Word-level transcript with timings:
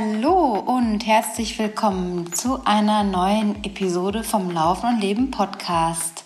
Hallo 0.00 0.54
und 0.54 1.06
herzlich 1.06 1.58
willkommen 1.58 2.32
zu 2.32 2.64
einer 2.64 3.04
neuen 3.04 3.62
Episode 3.64 4.24
vom 4.24 4.50
Laufen 4.50 4.94
und 4.94 5.00
Leben 5.02 5.30
Podcast. 5.30 6.24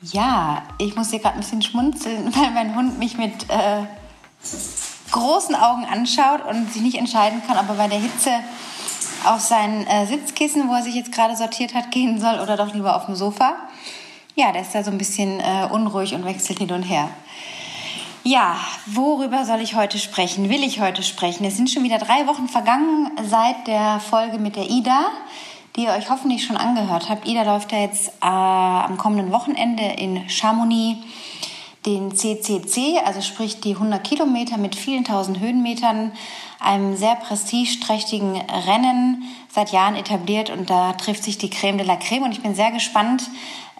Ja, 0.00 0.62
ich 0.78 0.94
muss 0.94 1.10
hier 1.10 1.18
gerade 1.18 1.34
ein 1.34 1.40
bisschen 1.40 1.62
schmunzeln, 1.62 2.32
weil 2.36 2.52
mein 2.52 2.76
Hund 2.76 3.00
mich 3.00 3.18
mit 3.18 3.50
äh, 3.50 3.82
großen 5.10 5.56
Augen 5.56 5.86
anschaut 5.86 6.46
und 6.48 6.72
sich 6.72 6.82
nicht 6.82 6.98
entscheiden 6.98 7.42
kann, 7.48 7.58
ob 7.58 7.68
er 7.68 7.74
bei 7.74 7.88
der 7.88 7.98
Hitze 7.98 8.30
auf 9.24 9.40
sein 9.40 9.84
äh, 9.88 10.06
Sitzkissen, 10.06 10.68
wo 10.68 10.74
er 10.74 10.84
sich 10.84 10.94
jetzt 10.94 11.10
gerade 11.10 11.34
sortiert 11.34 11.74
hat, 11.74 11.90
gehen 11.90 12.20
soll 12.20 12.38
oder 12.38 12.56
doch 12.56 12.72
lieber 12.72 12.94
auf 12.94 13.06
dem 13.06 13.16
Sofa. 13.16 13.56
Ja, 14.36 14.52
der 14.52 14.62
ist 14.62 14.72
da 14.72 14.84
so 14.84 14.92
ein 14.92 14.98
bisschen 14.98 15.40
äh, 15.40 15.66
unruhig 15.68 16.14
und 16.14 16.24
wechselt 16.24 16.60
hin 16.60 16.70
und 16.70 16.84
her. 16.84 17.10
Ja, 18.30 18.58
worüber 18.84 19.46
soll 19.46 19.62
ich 19.62 19.74
heute 19.74 19.96
sprechen? 19.96 20.50
Will 20.50 20.62
ich 20.62 20.80
heute 20.80 21.02
sprechen? 21.02 21.46
Es 21.46 21.56
sind 21.56 21.70
schon 21.70 21.82
wieder 21.82 21.96
drei 21.96 22.26
Wochen 22.26 22.46
vergangen 22.46 23.10
seit 23.26 23.66
der 23.66 24.00
Folge 24.00 24.38
mit 24.38 24.54
der 24.54 24.68
Ida, 24.68 25.06
die 25.74 25.84
ihr 25.84 25.92
euch 25.92 26.10
hoffentlich 26.10 26.44
schon 26.44 26.58
angehört 26.58 27.08
habt. 27.08 27.26
Ida 27.26 27.44
läuft 27.44 27.72
ja 27.72 27.78
jetzt 27.78 28.08
äh, 28.20 28.26
am 28.26 28.98
kommenden 28.98 29.32
Wochenende 29.32 29.82
in 29.82 30.28
Chamonix 30.28 30.98
den 31.86 32.14
CCC, 32.14 32.98
also 33.02 33.22
sprich 33.22 33.60
die 33.60 33.72
100 33.72 34.04
Kilometer 34.04 34.58
mit 34.58 34.76
vielen 34.76 35.04
tausend 35.04 35.40
Höhenmetern, 35.40 36.12
einem 36.60 36.98
sehr 36.98 37.14
prestigeträchtigen 37.14 38.36
Rennen 38.66 39.22
seit 39.48 39.72
Jahren 39.72 39.96
etabliert 39.96 40.50
und 40.50 40.68
da 40.68 40.92
trifft 40.92 41.24
sich 41.24 41.38
die 41.38 41.48
Creme 41.48 41.78
de 41.78 41.86
la 41.86 41.96
Creme 41.96 42.24
und 42.24 42.32
ich 42.32 42.42
bin 42.42 42.54
sehr 42.54 42.72
gespannt, 42.72 43.22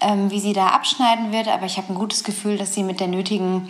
ähm, 0.00 0.30
wie 0.30 0.40
sie 0.40 0.52
da 0.52 0.68
abschneiden 0.68 1.32
wird, 1.32 1.48
aber 1.48 1.66
ich 1.66 1.76
habe 1.76 1.92
ein 1.92 1.96
gutes 1.96 2.24
Gefühl, 2.24 2.56
dass 2.56 2.74
sie 2.74 2.82
mit 2.82 3.00
der 3.00 3.08
nötigen 3.08 3.68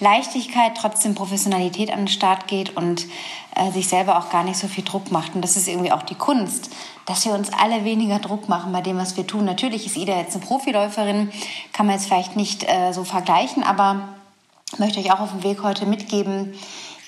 Leichtigkeit 0.00 0.72
trotzdem 0.76 1.14
Professionalität 1.14 1.90
an 1.90 2.00
den 2.00 2.08
Start 2.08 2.46
geht 2.48 2.76
und 2.76 3.06
äh, 3.54 3.70
sich 3.72 3.88
selber 3.88 4.18
auch 4.18 4.30
gar 4.30 4.44
nicht 4.44 4.58
so 4.58 4.68
viel 4.68 4.84
Druck 4.84 5.10
macht. 5.10 5.34
Und 5.34 5.42
das 5.42 5.56
ist 5.56 5.68
irgendwie 5.68 5.92
auch 5.92 6.02
die 6.02 6.14
Kunst, 6.14 6.70
dass 7.06 7.24
wir 7.24 7.32
uns 7.32 7.50
alle 7.52 7.84
weniger 7.84 8.18
Druck 8.18 8.48
machen 8.48 8.72
bei 8.72 8.80
dem, 8.80 8.98
was 8.98 9.16
wir 9.16 9.26
tun. 9.26 9.44
Natürlich 9.44 9.86
ist 9.86 9.96
Ida 9.96 10.16
jetzt 10.16 10.34
eine 10.34 10.44
Profiläuferin, 10.44 11.30
kann 11.72 11.86
man 11.86 11.94
jetzt 11.94 12.06
vielleicht 12.06 12.36
nicht 12.36 12.64
äh, 12.64 12.92
so 12.92 13.04
vergleichen, 13.04 13.62
aber 13.62 14.08
möchte 14.78 15.00
euch 15.00 15.12
auch 15.12 15.20
auf 15.20 15.30
dem 15.30 15.42
Weg 15.42 15.62
heute 15.62 15.86
mitgeben, 15.86 16.54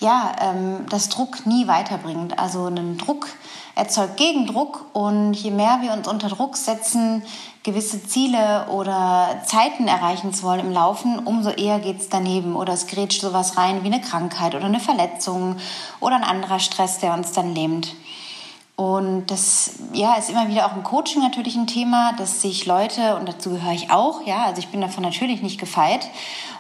ja, 0.01 0.33
ähm, 0.41 0.87
dass 0.89 1.11
Druck 1.11 1.47
nie 1.47 1.69
weiterbringt. 1.69 2.39
Also 2.39 2.65
einen 2.65 2.99
Druck 2.99 3.29
erzeugt 3.75 4.17
Gegendruck 4.17 4.87
und 4.95 5.35
je 5.35 5.51
mehr 5.51 5.81
wir 5.83 5.93
uns 5.93 6.09
unter 6.09 6.29
Druck 6.29 6.57
setzen, 6.57 7.23
gewisse 7.63 8.03
Ziele 8.03 8.67
oder 8.71 9.43
Zeiten 9.45 9.87
erreichen 9.87 10.33
zu 10.33 10.43
wollen 10.43 10.61
im 10.61 10.73
Laufen, 10.73 11.19
umso 11.19 11.51
eher 11.51 11.79
geht 11.79 12.01
es 12.01 12.09
daneben 12.09 12.57
oder 12.57 12.73
es 12.73 12.87
grätscht 12.87 13.21
sowas 13.21 13.59
rein 13.59 13.85
wie 13.85 13.93
eine 13.93 14.01
Krankheit 14.01 14.55
oder 14.55 14.65
eine 14.65 14.81
Verletzung 14.81 15.57
oder 16.01 16.17
ein 16.17 16.25
anderer 16.25 16.59
Stress, 16.59 16.99
der 16.99 17.13
uns 17.13 17.33
dann 17.33 17.55
lähmt. 17.55 17.95
Und 18.81 19.27
das 19.27 19.73
ja, 19.93 20.15
ist 20.15 20.31
immer 20.31 20.49
wieder 20.49 20.65
auch 20.65 20.75
im 20.75 20.83
Coaching 20.83 21.21
natürlich 21.21 21.55
ein 21.55 21.67
Thema, 21.67 22.15
dass 22.17 22.41
sich 22.41 22.65
Leute, 22.65 23.17
und 23.17 23.29
dazu 23.29 23.51
gehöre 23.51 23.75
ich 23.75 23.91
auch, 23.91 24.27
ja, 24.27 24.45
also 24.47 24.59
ich 24.59 24.69
bin 24.69 24.81
davon 24.81 25.03
natürlich 25.03 25.43
nicht 25.43 25.61
gefeit, 25.61 26.09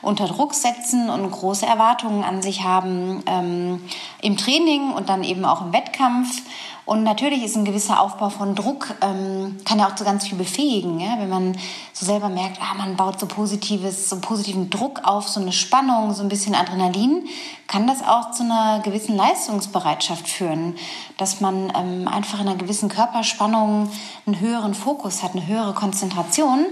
unter 0.03 0.27
Druck 0.27 0.53
setzen 0.53 1.09
und 1.09 1.31
große 1.31 1.65
Erwartungen 1.65 2.23
an 2.23 2.43
sich 2.43 2.63
haben 2.63 3.23
ähm, 3.25 3.83
im 4.21 4.37
Training 4.37 4.91
und 4.91 5.09
dann 5.09 5.25
eben 5.25 5.47
auch 5.47 5.63
im 5.63 5.73
Wettkampf 5.73 6.43
und 6.91 7.05
natürlich 7.05 7.45
ist 7.45 7.57
ein 7.57 7.65
gewisser 7.65 8.01
Aufbau 8.01 8.31
von 8.31 8.57
Druck, 8.57 8.97
ähm, 9.01 9.59
kann 9.65 9.79
ja 9.79 9.87
auch 9.87 9.95
zu 9.95 10.03
ganz 10.03 10.27
viel 10.27 10.37
befähigen, 10.37 10.99
ja? 10.99 11.21
wenn 11.21 11.29
man 11.29 11.57
so 11.93 12.05
selber 12.05 12.29
merkt, 12.29 12.59
ah, 12.61 12.75
man 12.77 12.97
baut 12.97 13.21
so 13.21 13.27
positives, 13.27 14.11
so 14.11 14.19
positiven 14.19 14.71
Druck 14.71 15.03
auf, 15.05 15.29
so 15.29 15.41
eine 15.41 15.53
Spannung, 15.53 16.13
so 16.13 16.25
ein 16.25 16.29
bisschen 16.29 16.57
Adrenalin, 16.57 17.29
kann 17.69 17.87
das 17.87 18.03
auch 18.03 18.33
zu 18.33 18.43
einer 18.43 18.81
gewissen 18.81 19.15
Leistungsbereitschaft 19.15 20.27
führen, 20.27 20.75
dass 21.17 21.41
man 21.41 21.73
ähm, 21.77 22.09
einfach 22.09 22.41
in 22.41 22.49
einer 22.49 22.59
gewissen 22.59 22.89
Körperspannung 22.89 23.89
einen 24.27 24.41
höheren 24.41 24.75
Fokus 24.75 25.23
hat, 25.23 25.37
eine 25.37 25.47
höhere 25.47 25.75
Konzentration. 25.75 26.67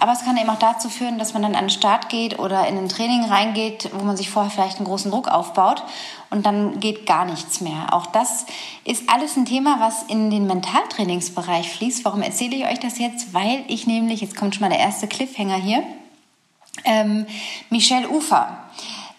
Aber 0.00 0.12
es 0.12 0.24
kann 0.24 0.36
eben 0.38 0.48
auch 0.48 0.58
dazu 0.58 0.88
führen, 0.88 1.18
dass 1.18 1.34
man 1.34 1.42
dann 1.42 1.54
an 1.54 1.64
den 1.64 1.70
Start 1.70 2.08
geht 2.08 2.38
oder 2.38 2.66
in 2.66 2.78
ein 2.78 2.88
Training 2.88 3.24
reingeht, 3.24 3.90
wo 3.92 4.02
man 4.02 4.16
sich 4.16 4.30
vorher 4.30 4.50
vielleicht 4.50 4.78
einen 4.78 4.86
großen 4.86 5.10
Druck 5.10 5.28
aufbaut 5.28 5.82
und 6.30 6.46
dann 6.46 6.80
geht 6.80 7.04
gar 7.04 7.26
nichts 7.26 7.60
mehr. 7.60 7.92
Auch 7.92 8.06
das 8.06 8.46
ist 8.84 9.10
alles 9.10 9.36
ein 9.36 9.44
Thema, 9.44 9.78
was 9.78 10.04
in 10.04 10.30
den 10.30 10.46
Mentaltrainingsbereich 10.46 11.70
fließt. 11.70 12.04
Warum 12.06 12.22
erzähle 12.22 12.56
ich 12.56 12.64
euch 12.64 12.80
das 12.80 12.98
jetzt? 12.98 13.34
Weil 13.34 13.62
ich 13.68 13.86
nämlich, 13.86 14.22
jetzt 14.22 14.36
kommt 14.36 14.54
schon 14.54 14.62
mal 14.62 14.70
der 14.70 14.78
erste 14.78 15.06
Cliffhanger 15.06 15.56
hier, 15.56 15.82
ähm, 16.84 17.26
Michelle 17.68 18.08
Ufer 18.08 18.56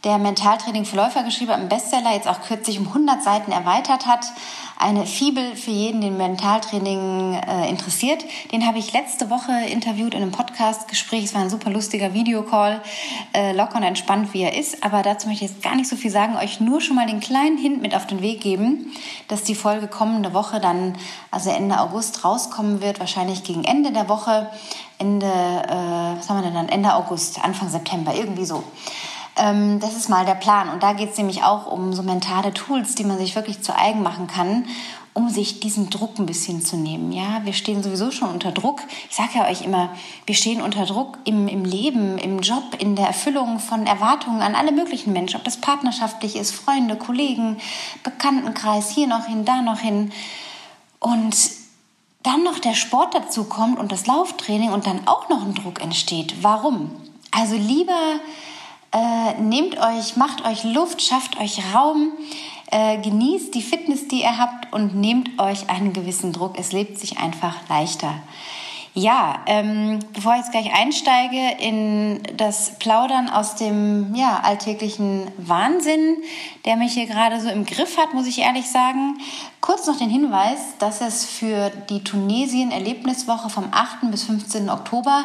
der 0.03 0.17
Mentaltraining 0.17 0.85
für 0.85 0.95
Läufer 0.95 1.23
geschrieben, 1.23 1.51
einen 1.51 1.69
Bestseller 1.69 2.13
jetzt 2.13 2.27
auch 2.27 2.41
kürzlich 2.41 2.79
um 2.79 2.87
100 2.87 3.23
Seiten 3.23 3.51
erweitert 3.51 4.07
hat. 4.07 4.25
Eine 4.79 5.05
Fibel 5.05 5.55
für 5.55 5.69
jeden, 5.69 6.01
den 6.01 6.17
Mentaltraining 6.17 7.35
äh, 7.35 7.69
interessiert. 7.69 8.25
Den 8.51 8.65
habe 8.65 8.79
ich 8.79 8.93
letzte 8.93 9.29
Woche 9.29 9.51
interviewt 9.69 10.15
in 10.15 10.23
einem 10.23 10.31
Podcast-Gespräch. 10.31 11.25
Es 11.25 11.35
war 11.35 11.41
ein 11.41 11.51
super 11.51 11.69
lustiger 11.69 12.15
Videocall, 12.15 12.81
äh, 13.33 13.53
locker 13.53 13.75
und 13.75 13.83
entspannt, 13.83 14.33
wie 14.33 14.41
er 14.41 14.57
ist. 14.57 14.83
Aber 14.83 15.03
dazu 15.03 15.27
möchte 15.27 15.45
ich 15.45 15.51
jetzt 15.51 15.61
gar 15.61 15.75
nicht 15.75 15.87
so 15.87 15.95
viel 15.95 16.09
sagen, 16.09 16.35
euch 16.35 16.59
nur 16.59 16.81
schon 16.81 16.95
mal 16.95 17.05
den 17.05 17.19
kleinen 17.19 17.59
Hint 17.59 17.83
mit 17.83 17.93
auf 17.93 18.07
den 18.07 18.23
Weg 18.23 18.41
geben, 18.41 18.91
dass 19.27 19.43
die 19.43 19.53
Folge 19.53 19.87
kommende 19.87 20.33
Woche 20.33 20.59
dann, 20.59 20.97
also 21.29 21.51
Ende 21.51 21.79
August, 21.79 22.25
rauskommen 22.25 22.81
wird, 22.81 22.99
wahrscheinlich 22.99 23.43
gegen 23.43 23.63
Ende 23.63 23.91
der 23.91 24.09
Woche. 24.09 24.49
Ende, 24.97 25.27
äh, 25.27 26.17
was 26.17 26.27
haben 26.27 26.37
wir 26.37 26.43
denn 26.43 26.55
dann? 26.55 26.69
Ende 26.69 26.95
August, 26.95 27.43
Anfang 27.43 27.69
September, 27.69 28.15
irgendwie 28.15 28.45
so. 28.45 28.63
Ähm, 29.41 29.79
das 29.79 29.95
ist 29.95 30.07
mal 30.07 30.25
der 30.25 30.35
Plan. 30.35 30.69
Und 30.69 30.83
da 30.83 30.93
geht 30.93 31.11
es 31.11 31.17
nämlich 31.17 31.43
auch 31.43 31.65
um 31.65 31.93
so 31.93 32.03
mentale 32.03 32.53
Tools, 32.53 32.93
die 32.95 33.03
man 33.03 33.17
sich 33.17 33.35
wirklich 33.35 33.61
zu 33.61 33.75
eigen 33.75 34.03
machen 34.03 34.27
kann, 34.27 34.65
um 35.13 35.29
sich 35.29 35.59
diesen 35.59 35.89
Druck 35.89 36.19
ein 36.19 36.27
bisschen 36.27 36.61
zu 36.61 36.77
nehmen. 36.77 37.11
Ja, 37.11 37.41
wir 37.43 37.53
stehen 37.53 37.81
sowieso 37.81 38.11
schon 38.11 38.29
unter 38.29 38.51
Druck. 38.51 38.81
Ich 39.09 39.15
sage 39.15 39.31
ja 39.35 39.47
euch 39.47 39.63
immer, 39.63 39.89
wir 40.27 40.35
stehen 40.35 40.61
unter 40.61 40.85
Druck 40.85 41.17
im, 41.25 41.47
im 41.47 41.65
Leben, 41.65 42.19
im 42.19 42.39
Job, 42.39 42.63
in 42.77 42.95
der 42.95 43.07
Erfüllung 43.07 43.59
von 43.59 43.87
Erwartungen 43.87 44.41
an 44.41 44.55
alle 44.55 44.71
möglichen 44.71 45.11
Menschen, 45.11 45.37
ob 45.37 45.43
das 45.43 45.57
partnerschaftlich 45.57 46.35
ist, 46.35 46.53
Freunde, 46.53 46.95
Kollegen, 46.95 47.57
Bekanntenkreis, 48.03 48.91
hier 48.91 49.07
noch 49.07 49.25
hin, 49.25 49.43
da 49.43 49.61
noch 49.61 49.79
hin. 49.79 50.11
Und 50.99 51.35
dann 52.23 52.43
noch 52.43 52.59
der 52.59 52.75
Sport 52.75 53.15
dazu 53.15 53.45
kommt 53.45 53.79
und 53.79 53.91
das 53.91 54.05
Lauftraining 54.05 54.71
und 54.71 54.85
dann 54.85 55.07
auch 55.07 55.27
noch 55.29 55.41
ein 55.41 55.55
Druck 55.55 55.81
entsteht. 55.81 56.43
Warum? 56.43 56.91
Also 57.31 57.55
lieber 57.55 58.19
äh, 58.93 59.41
nehmt 59.41 59.77
euch, 59.77 60.17
macht 60.17 60.45
euch 60.45 60.63
Luft, 60.63 61.01
schafft 61.01 61.39
euch 61.39 61.59
Raum, 61.73 62.11
äh, 62.71 62.97
genießt 62.97 63.53
die 63.53 63.61
Fitness, 63.61 64.07
die 64.07 64.21
ihr 64.21 64.37
habt 64.37 64.73
und 64.73 64.95
nehmt 64.95 65.39
euch 65.39 65.69
einen 65.69 65.93
gewissen 65.93 66.33
Druck. 66.33 66.57
Es 66.59 66.71
lebt 66.71 66.99
sich 66.99 67.17
einfach 67.17 67.55
leichter. 67.69 68.13
Ja, 68.93 69.39
ähm, 69.45 69.99
bevor 70.11 70.33
ich 70.33 70.39
jetzt 70.39 70.51
gleich 70.51 70.73
einsteige 70.73 71.55
in 71.59 72.21
das 72.35 72.77
Plaudern 72.77 73.29
aus 73.29 73.55
dem 73.55 74.13
ja, 74.15 74.41
alltäglichen 74.43 75.31
Wahnsinn, 75.37 76.17
der 76.65 76.75
mich 76.75 76.93
hier 76.93 77.05
gerade 77.05 77.39
so 77.39 77.47
im 77.47 77.65
Griff 77.65 77.97
hat, 77.97 78.13
muss 78.13 78.27
ich 78.27 78.39
ehrlich 78.39 78.69
sagen, 78.69 79.17
kurz 79.61 79.87
noch 79.87 79.97
den 79.97 80.09
Hinweis, 80.09 80.59
dass 80.79 80.99
es 80.99 81.25
für 81.25 81.71
die 81.89 82.03
Tunesien-Erlebniswoche 82.03 83.49
vom 83.49 83.69
8. 83.71 84.11
bis 84.11 84.23
15. 84.25 84.69
Oktober 84.69 85.23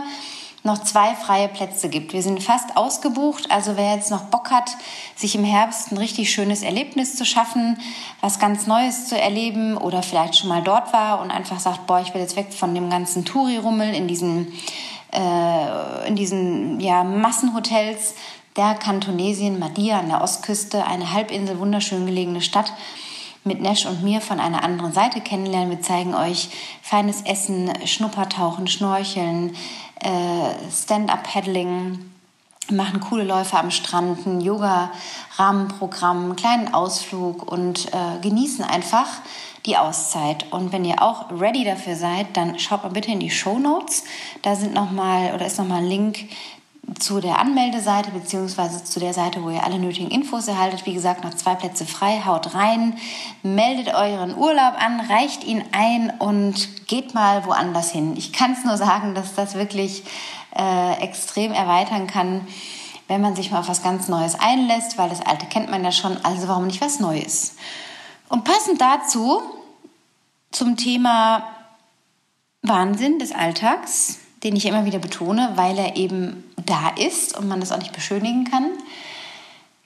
noch 0.67 0.83
zwei 0.83 1.15
freie 1.15 1.49
Plätze 1.49 1.89
gibt. 1.89 2.13
Wir 2.13 2.23
sind 2.23 2.43
fast 2.43 2.77
ausgebucht, 2.77 3.51
also 3.51 3.77
wer 3.77 3.95
jetzt 3.95 4.11
noch 4.11 4.25
Bock 4.25 4.51
hat, 4.51 4.77
sich 5.15 5.35
im 5.35 5.45
Herbst 5.45 5.91
ein 5.91 5.97
richtig 5.97 6.31
schönes 6.31 6.63
Erlebnis 6.63 7.17
zu 7.17 7.25
schaffen, 7.25 7.79
was 8.21 8.39
ganz 8.39 8.67
Neues 8.67 9.09
zu 9.09 9.19
erleben 9.19 9.79
oder 9.79 10.03
vielleicht 10.03 10.37
schon 10.37 10.51
mal 10.51 10.63
dort 10.63 10.93
war 10.93 11.23
und 11.23 11.31
einfach 11.31 11.59
sagt, 11.59 11.87
boah, 11.87 12.01
ich 12.01 12.13
will 12.13 12.21
jetzt 12.21 12.37
weg 12.37 12.53
von 12.53 12.75
dem 12.75 12.91
ganzen 12.91 13.25
Touri-Rummel 13.25 13.95
in 13.95 14.09
diesen, 14.09 14.53
äh, 15.13 16.09
in 16.09 16.17
diesen 16.17 16.81
ja, 16.81 17.03
Massenhotels, 17.05 18.15
der 18.57 18.75
kann 18.75 19.01
Tunesien, 19.01 19.59
Madia 19.59 19.99
an 19.99 20.09
der 20.09 20.23
Ostküste, 20.23 20.87
eine 20.87 21.13
Halbinsel, 21.13 21.59
wunderschön 21.59 22.07
gelegene 22.07 22.41
Stadt, 22.41 22.73
mit 23.45 23.61
Nesh 23.61 23.87
und 23.87 24.03
mir 24.03 24.21
von 24.21 24.41
einer 24.41 24.65
anderen 24.65 24.93
Seite 24.93 25.21
kennenlernen. 25.21 25.71
Wir 25.71 25.81
zeigen 25.81 26.15
euch 26.15 26.49
feines 26.83 27.23
Essen, 27.23 27.71
Schnuppertauchen, 27.87 28.67
Schnorcheln, 28.67 29.55
äh, 30.01 30.71
Stand-up-Paddling, 30.71 32.11
machen 32.71 33.01
coole 33.01 33.25
Läufe 33.25 33.57
am 33.59 33.71
Strand, 33.71 34.27
ein 34.27 34.41
Yoga-Rahmenprogramm, 34.41 36.25
einen 36.25 36.37
kleinen 36.37 36.75
Ausflug 36.75 37.51
und 37.51 37.87
äh, 37.93 38.21
genießen 38.21 38.65
einfach 38.65 39.07
die 39.67 39.77
Auszeit. 39.77 40.53
Und 40.53 40.73
wenn 40.73 40.85
ihr 40.85 41.03
auch 41.03 41.31
ready 41.31 41.65
dafür 41.65 41.97
seid, 41.97 42.37
dann 42.37 42.59
schaut 42.59 42.83
mal 42.83 42.91
bitte 42.91 43.11
in 43.11 43.21
die 43.21 43.31
Show 43.31 43.59
Notes. 43.59 44.05
Da 44.43 44.57
sind 44.57 44.75
noch 44.75 44.91
mal 44.91 45.35
oder 45.35 45.47
ist 45.47 45.59
noch 45.59 45.67
mal 45.67 45.79
ein 45.79 45.89
Link 45.89 46.29
zu 46.99 47.21
der 47.21 47.39
Anmeldeseite 47.39 48.11
beziehungsweise 48.11 48.85
zu 48.85 49.01
der 49.01 49.13
Seite, 49.13 49.43
wo 49.43 49.51
ihr 49.51 49.65
alle 49.65 49.79
nötigen 49.79 50.11
Infos 50.11 50.49
erhaltet. 50.49 50.87
Wie 50.87 50.95
gesagt, 50.95 51.25
noch 51.25 51.35
zwei 51.35 51.55
Plätze 51.55 51.85
frei. 51.85 52.23
Haut 52.25 52.55
rein, 52.55 52.97
meldet 53.43 53.93
euren 53.93 54.37
Urlaub 54.37 54.75
an, 54.79 55.01
reicht 55.01 55.45
ihn 55.45 55.65
ein 55.73 56.13
und 56.19 56.87
geht 56.87 57.15
mal 57.15 57.45
woanders 57.45 57.91
hin. 57.91 58.15
Ich 58.17 58.33
kann 58.33 58.53
es 58.53 58.65
nur 58.65 58.77
sagen, 58.77 59.15
dass 59.15 59.35
das 59.35 59.55
wirklich 59.55 60.05
äh, 60.57 61.01
extrem 61.03 61.53
erweitern 61.53 62.07
kann, 62.07 62.47
wenn 63.09 63.21
man 63.21 63.37
sich 63.37 63.51
mal 63.51 63.61
auf 63.61 63.69
was 63.69 63.83
ganz 63.83 64.09
Neues 64.09 64.35
einlässt, 64.39 64.97
weil 64.97 65.09
das 65.09 65.21
Alte 65.21 65.47
kennt 65.47 65.71
man 65.71 65.85
ja 65.85 65.93
schon. 65.93 66.17
Also 66.25 66.49
warum 66.49 66.67
nicht 66.67 66.81
was 66.81 67.01
Neues? 67.01 67.57
Und 68.29 68.45
passend 68.45 68.81
dazu 68.81 69.43
zum 70.51 70.77
Thema 70.77 71.45
Wahnsinn 72.63 73.19
des 73.19 73.33
Alltags, 73.33 74.19
den 74.47 74.55
ich 74.55 74.67
immer 74.67 74.85
wieder 74.85 75.01
betone, 75.01 75.51
weil 75.57 75.77
er 75.77 75.97
eben 75.97 76.45
da 76.65 76.91
ist 76.91 77.37
und 77.37 77.49
man 77.49 77.59
das 77.59 77.73
auch 77.73 77.79
nicht 77.79 77.93
beschönigen 77.93 78.49
kann, 78.49 78.71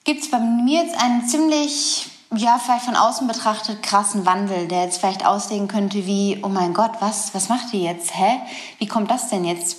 gibt 0.04 0.22
es 0.22 0.30
bei 0.30 0.38
mir 0.38 0.82
jetzt 0.82 1.02
einen 1.02 1.26
ziemlich, 1.26 2.10
ja, 2.36 2.60
vielleicht 2.62 2.84
von 2.84 2.94
außen 2.94 3.26
betrachtet 3.26 3.82
krassen 3.82 4.26
Wandel, 4.26 4.68
der 4.68 4.84
jetzt 4.84 4.98
vielleicht 4.98 5.24
aussehen 5.24 5.66
könnte 5.66 6.04
wie, 6.04 6.40
oh 6.42 6.48
mein 6.48 6.74
Gott, 6.74 6.92
was, 7.00 7.34
was 7.34 7.48
macht 7.48 7.72
ihr 7.72 7.80
jetzt? 7.80 8.14
Hä? 8.14 8.38
Wie 8.78 8.86
kommt 8.86 9.10
das 9.10 9.30
denn 9.30 9.46
jetzt? 9.46 9.78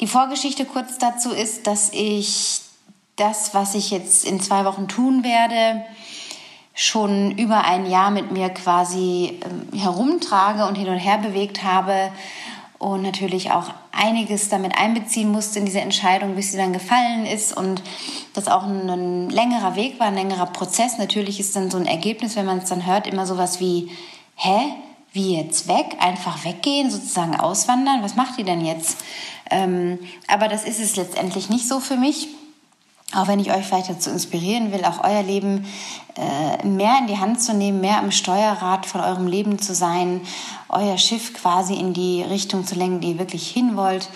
Die 0.00 0.06
Vorgeschichte 0.06 0.64
kurz 0.64 0.96
dazu 0.96 1.28
ist, 1.30 1.66
dass 1.66 1.90
ich 1.92 2.62
das, 3.16 3.52
was 3.52 3.74
ich 3.74 3.90
jetzt 3.90 4.24
in 4.24 4.40
zwei 4.40 4.64
Wochen 4.64 4.88
tun 4.88 5.24
werde, 5.24 5.84
schon 6.72 7.36
über 7.36 7.64
ein 7.64 7.84
Jahr 7.84 8.10
mit 8.10 8.32
mir 8.32 8.48
quasi 8.48 9.38
ähm, 9.44 9.78
herumtrage 9.78 10.64
und 10.64 10.76
hin 10.76 10.88
und 10.88 10.96
her 10.96 11.18
bewegt 11.18 11.62
habe 11.62 12.10
und 12.78 13.02
natürlich 13.02 13.50
auch 13.50 13.70
einiges 13.92 14.48
damit 14.48 14.76
einbeziehen 14.76 15.30
musste 15.30 15.58
in 15.58 15.64
diese 15.64 15.80
Entscheidung, 15.80 16.34
bis 16.34 16.52
sie 16.52 16.58
dann 16.58 16.72
gefallen 16.72 17.26
ist 17.26 17.56
und 17.56 17.82
das 18.34 18.48
auch 18.48 18.64
ein, 18.64 18.88
ein 18.88 19.30
längerer 19.30 19.76
Weg 19.76 19.98
war, 19.98 20.06
ein 20.06 20.14
längerer 20.14 20.46
Prozess. 20.46 20.98
Natürlich 20.98 21.40
ist 21.40 21.56
dann 21.56 21.70
so 21.70 21.78
ein 21.78 21.86
Ergebnis, 21.86 22.36
wenn 22.36 22.46
man 22.46 22.58
es 22.58 22.68
dann 22.68 22.86
hört, 22.86 23.06
immer 23.06 23.26
sowas 23.26 23.60
wie, 23.60 23.90
hä, 24.36 24.58
wie 25.12 25.36
jetzt 25.36 25.68
weg, 25.68 25.96
einfach 25.98 26.44
weggehen, 26.44 26.90
sozusagen 26.90 27.34
auswandern, 27.34 28.02
was 28.02 28.16
macht 28.16 28.38
ihr 28.38 28.44
denn 28.44 28.64
jetzt? 28.64 28.98
Ähm, 29.50 29.98
aber 30.28 30.48
das 30.48 30.64
ist 30.64 30.80
es 30.80 30.96
letztendlich 30.96 31.50
nicht 31.50 31.66
so 31.66 31.80
für 31.80 31.96
mich 31.96 32.28
auch 33.14 33.28
wenn 33.28 33.40
ich 33.40 33.52
euch 33.52 33.66
vielleicht 33.66 33.90
dazu 33.90 34.10
inspirieren 34.10 34.72
will, 34.72 34.84
auch 34.84 35.02
euer 35.02 35.22
Leben 35.22 35.66
äh, 36.16 36.66
mehr 36.66 36.98
in 36.98 37.06
die 37.06 37.18
Hand 37.18 37.40
zu 37.40 37.54
nehmen, 37.54 37.80
mehr 37.80 37.98
am 37.98 38.12
Steuerrad 38.12 38.86
von 38.86 39.00
eurem 39.00 39.26
Leben 39.26 39.58
zu 39.58 39.74
sein, 39.74 40.20
euer 40.68 40.98
Schiff 40.98 41.34
quasi 41.34 41.74
in 41.74 41.92
die 41.92 42.22
Richtung 42.22 42.66
zu 42.66 42.74
lenken, 42.76 43.00
die 43.00 43.12
ihr 43.12 43.18
wirklich 43.18 43.48
hin 43.48 43.76
wollt 43.76 44.08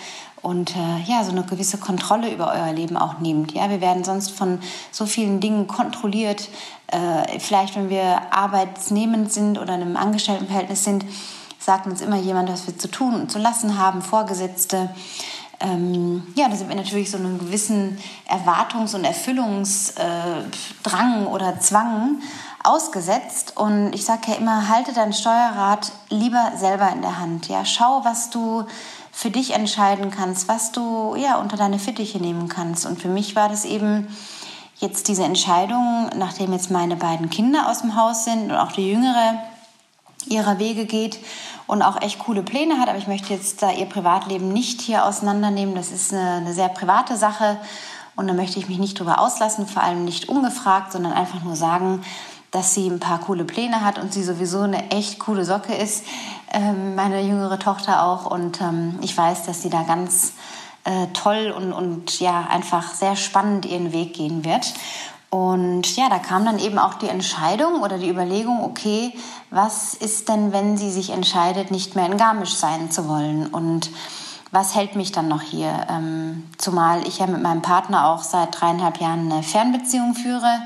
und 0.45 0.75
äh, 0.75 1.01
ja, 1.05 1.23
so 1.23 1.31
eine 1.31 1.43
gewisse 1.43 1.79
Kontrolle 1.79 2.31
über 2.31 2.51
euer 2.53 2.71
Leben 2.71 2.97
auch 2.97 3.19
nehmt. 3.19 3.53
Ja, 3.53 3.69
wir 3.69 3.81
werden 3.81 4.03
sonst 4.03 4.29
von 4.29 4.59
so 4.91 5.07
vielen 5.07 5.39
Dingen 5.39 5.67
kontrolliert. 5.67 6.49
Äh, 6.87 7.39
vielleicht, 7.39 7.75
wenn 7.75 7.89
wir 7.89 8.31
arbeitsnehmend 8.31 9.33
sind 9.33 9.57
oder 9.57 9.73
in 9.73 9.81
einem 9.81 9.97
Angestelltenverhältnis 9.97 10.83
sind, 10.83 11.03
sagt 11.57 11.87
uns 11.87 12.01
immer 12.01 12.17
jemand, 12.17 12.49
was 12.51 12.67
wir 12.67 12.77
zu 12.77 12.87
tun 12.87 13.15
und 13.15 13.31
zu 13.31 13.39
lassen 13.39 13.79
haben, 13.79 14.03
Vorgesetzte 14.03 14.89
ähm, 15.59 16.23
ja, 16.35 16.49
da 16.49 16.55
sind 16.55 16.69
wir 16.69 16.75
natürlich 16.75 17.11
so 17.11 17.17
einem 17.17 17.39
gewissen 17.39 17.97
Erwartungs- 18.27 18.95
und 18.95 19.05
Erfüllungsdrang 19.05 21.27
oder 21.27 21.59
Zwang 21.59 22.21
ausgesetzt. 22.63 23.53
Und 23.55 23.93
ich 23.93 24.05
sage 24.05 24.31
ja 24.31 24.35
immer, 24.35 24.69
halte 24.69 24.93
dein 24.93 25.13
Steuerrad 25.13 25.91
lieber 26.09 26.53
selber 26.57 26.91
in 26.91 27.01
der 27.01 27.19
Hand. 27.19 27.47
Ja, 27.47 27.65
schau, 27.65 28.03
was 28.03 28.29
du 28.29 28.65
für 29.11 29.31
dich 29.31 29.53
entscheiden 29.53 30.11
kannst, 30.11 30.47
was 30.47 30.71
du 30.71 31.15
ja 31.15 31.37
unter 31.37 31.57
deine 31.57 31.79
Fittiche 31.79 32.17
nehmen 32.17 32.49
kannst. 32.49 32.85
Und 32.85 33.01
für 33.01 33.07
mich 33.07 33.35
war 33.35 33.47
das 33.47 33.63
eben 33.63 34.07
jetzt 34.79 35.07
diese 35.07 35.23
Entscheidung, 35.23 36.09
nachdem 36.17 36.51
jetzt 36.51 36.69
meine 36.69 36.97
beiden 36.97 37.29
Kinder 37.29 37.69
aus 37.69 37.81
dem 37.81 37.95
Haus 37.95 38.25
sind 38.25 38.51
und 38.51 38.57
auch 38.57 38.73
die 38.73 38.91
jüngere 38.91 39.39
ihrer 40.27 40.59
Wege 40.59 40.85
geht 40.85 41.19
und 41.67 41.81
auch 41.81 42.01
echt 42.01 42.19
coole 42.19 42.43
Pläne 42.43 42.79
hat. 42.79 42.89
Aber 42.89 42.97
ich 42.97 43.07
möchte 43.07 43.33
jetzt 43.33 43.61
da 43.61 43.71
ihr 43.71 43.85
Privatleben 43.85 44.51
nicht 44.53 44.81
hier 44.81 45.05
auseinandernehmen. 45.05 45.75
Das 45.75 45.91
ist 45.91 46.13
eine, 46.13 46.35
eine 46.35 46.53
sehr 46.53 46.69
private 46.69 47.17
Sache 47.17 47.57
und 48.15 48.27
da 48.27 48.33
möchte 48.33 48.59
ich 48.59 48.69
mich 48.69 48.79
nicht 48.79 48.99
drüber 48.99 49.19
auslassen, 49.19 49.67
vor 49.67 49.83
allem 49.83 50.05
nicht 50.05 50.29
ungefragt, 50.29 50.91
sondern 50.91 51.13
einfach 51.13 51.43
nur 51.43 51.55
sagen, 51.55 52.03
dass 52.51 52.73
sie 52.73 52.87
ein 52.87 52.99
paar 52.99 53.19
coole 53.19 53.43
Pläne 53.43 53.81
hat 53.81 53.99
und 53.99 54.13
sie 54.13 54.23
sowieso 54.23 54.61
eine 54.61 54.91
echt 54.91 55.19
coole 55.19 55.43
Socke 55.43 55.73
ist, 55.73 56.05
ähm, 56.53 56.95
meine 56.95 57.21
jüngere 57.21 57.59
Tochter 57.59 58.03
auch. 58.03 58.25
Und 58.25 58.61
ähm, 58.61 58.97
ich 59.01 59.17
weiß, 59.17 59.43
dass 59.43 59.61
sie 59.61 59.69
da 59.69 59.83
ganz 59.83 60.33
äh, 60.85 61.07
toll 61.13 61.53
und, 61.55 61.73
und 61.73 62.19
ja, 62.21 62.47
einfach 62.49 62.93
sehr 62.93 63.17
spannend 63.17 63.65
ihren 63.65 63.91
Weg 63.91 64.13
gehen 64.13 64.45
wird. 64.45 64.73
Und 65.35 65.97
ja, 65.97 66.07
da 66.07 66.17
kam 66.17 66.45
dann 66.45 66.59
eben 66.59 66.79
auch 66.79 66.93
die 66.93 67.09
Entscheidung 67.09 67.81
oder 67.81 67.97
die 67.97 68.09
Überlegung, 68.09 68.63
okay, 68.63 69.11
was 69.49 69.93
ist 69.93 70.29
denn, 70.29 70.53
wenn 70.53 70.77
sie 70.77 70.89
sich 70.89 71.09
entscheidet, 71.09 71.71
nicht 71.71 71.93
mehr 71.93 72.05
in 72.05 72.15
Garmisch 72.15 72.53
sein 72.53 72.89
zu 72.89 73.09
wollen? 73.09 73.47
Und 73.47 73.91
was 74.51 74.75
hält 74.75 74.95
mich 74.95 75.11
dann 75.11 75.27
noch 75.27 75.41
hier? 75.41 75.87
Ähm, 75.89 76.45
zumal 76.57 77.05
ich 77.05 77.17
ja 77.17 77.27
mit 77.27 77.41
meinem 77.43 77.61
Partner 77.61 78.07
auch 78.07 78.23
seit 78.23 78.61
dreieinhalb 78.61 79.01
Jahren 79.01 79.29
eine 79.29 79.43
Fernbeziehung 79.43 80.15
führe. 80.15 80.61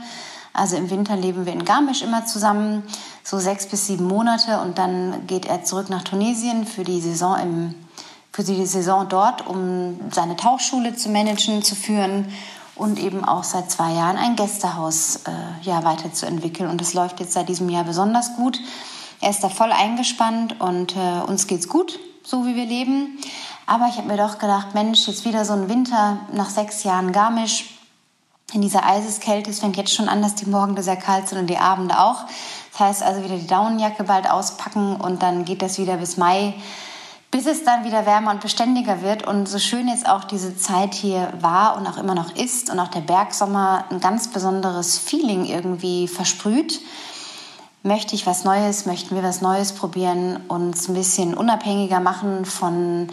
Also 0.54 0.76
im 0.76 0.92
Winter 0.92 1.16
leben 1.16 1.48
wir 1.48 1.54
in 1.54 1.66
Garmisch 1.66 2.04
immer 2.04 2.28
zusammen, 2.28 2.84
so 3.24 3.40
sechs 3.40 3.66
bis 3.66 3.88
sieben 3.88 4.06
Monate. 4.06 4.60
Und 4.60 4.78
dann 4.78 5.26
geht 5.26 5.48
er 5.48 5.64
zurück 5.64 5.90
nach 5.90 6.04
Tunesien 6.04 6.68
für 6.68 6.84
die 6.84 7.02
Saison 7.02 7.40
im 7.40 7.76
für 8.32 8.44
die 8.44 8.64
Saison 8.68 9.10
dort, 9.10 9.48
um 9.48 10.00
seine 10.12 10.36
Tauchschule 10.36 10.96
zu 10.96 11.10
managen, 11.10 11.64
zu 11.64 11.76
führen 11.76 12.32
und 12.80 13.00
eben 13.00 13.26
auch 13.26 13.44
seit 13.44 13.70
zwei 13.70 13.94
Jahren 13.94 14.18
ein 14.18 14.36
Gästehaus 14.36 15.18
äh, 15.28 15.32
ja, 15.64 15.84
weiterzuentwickeln. 15.84 16.70
Und 16.70 16.82
das 16.82 16.94
läuft 16.94 17.20
jetzt 17.20 17.34
seit 17.34 17.50
diesem 17.50 17.70
Jahr 17.70 17.84
besonders 17.84 18.36
gut. 18.36 18.60
Er 19.22 19.30
ist 19.30 19.44
da 19.44 19.50
voll 19.50 19.72
eingespannt 19.72 20.60
und 20.60 20.96
äh, 20.96 21.22
uns 21.28 21.48
geht's 21.48 21.68
gut, 21.68 22.00
so 22.24 22.46
wie 22.46 22.56
wir 22.56 22.66
leben. 22.66 23.20
Aber 23.66 23.88
ich 23.88 23.98
habe 23.98 24.08
mir 24.08 24.18
doch 24.18 24.40
gedacht, 24.40 24.74
Mensch, 24.74 25.08
jetzt 25.08 25.26
wieder 25.26 25.46
so 25.46 25.54
ein 25.54 25.70
Winter 25.70 26.20
nach 26.34 26.50
sechs 26.50 26.84
Jahren 26.84 27.12
Garmisch 27.12 27.66
in 28.54 28.62
dieser 28.62 28.86
Eiseskälte. 28.86 29.52
Es 29.52 29.60
fängt 29.60 29.78
jetzt 29.78 29.94
schon 29.94 30.10
an, 30.10 30.22
dass 30.22 30.36
die 30.36 30.50
Morgen 30.50 30.82
sehr 30.82 30.96
kalt 30.96 31.28
sind 31.30 31.38
und 31.38 31.48
die 31.48 31.58
Abende 31.58 32.00
auch. 32.00 32.26
Das 32.72 32.80
heißt 32.80 33.04
also 33.04 33.24
wieder 33.24 33.38
die 33.38 33.48
Daunenjacke 33.48 34.06
bald 34.06 34.30
auspacken 34.30 34.96
und 34.96 35.22
dann 35.22 35.46
geht 35.46 35.62
das 35.62 35.78
wieder 35.78 35.98
bis 35.98 36.18
Mai 36.18 36.54
bis 37.32 37.46
es 37.46 37.64
dann 37.64 37.84
wieder 37.84 38.06
wärmer 38.06 38.32
und 38.32 38.42
beständiger 38.42 39.02
wird. 39.02 39.28
Und 39.28 39.48
so 39.48 39.60
schön 39.60 39.88
jetzt 39.88 40.08
auch 40.08 40.24
diese 40.24 40.58
Zeit 40.58 40.94
hier 40.94 41.32
war 41.40 41.78
und 41.78 41.88
auch 41.88 41.98
immer 41.98 42.16
noch 42.16 42.36
ist 42.36 42.70
und 42.70 42.80
auch 42.80 42.88
der 42.88 43.02
Bergsommer 43.02 43.86
ein 43.90 44.00
ganz 44.00 44.30
besonderes 44.30 44.98
Feeling 44.98 45.46
irgendwie 45.46 46.08
versprüht, 46.08 46.82
möchte 47.84 48.16
ich 48.16 48.26
was 48.26 48.44
Neues, 48.44 48.86
möchten 48.86 49.16
wir 49.16 49.24
was 49.24 49.42
Neues 49.42 49.74
probieren, 49.74 50.38
uns 50.48 50.90
ein 50.90 50.96
bisschen 50.96 51.34
unabhängiger 51.34 52.00
machen 52.00 52.46
von 52.46 53.08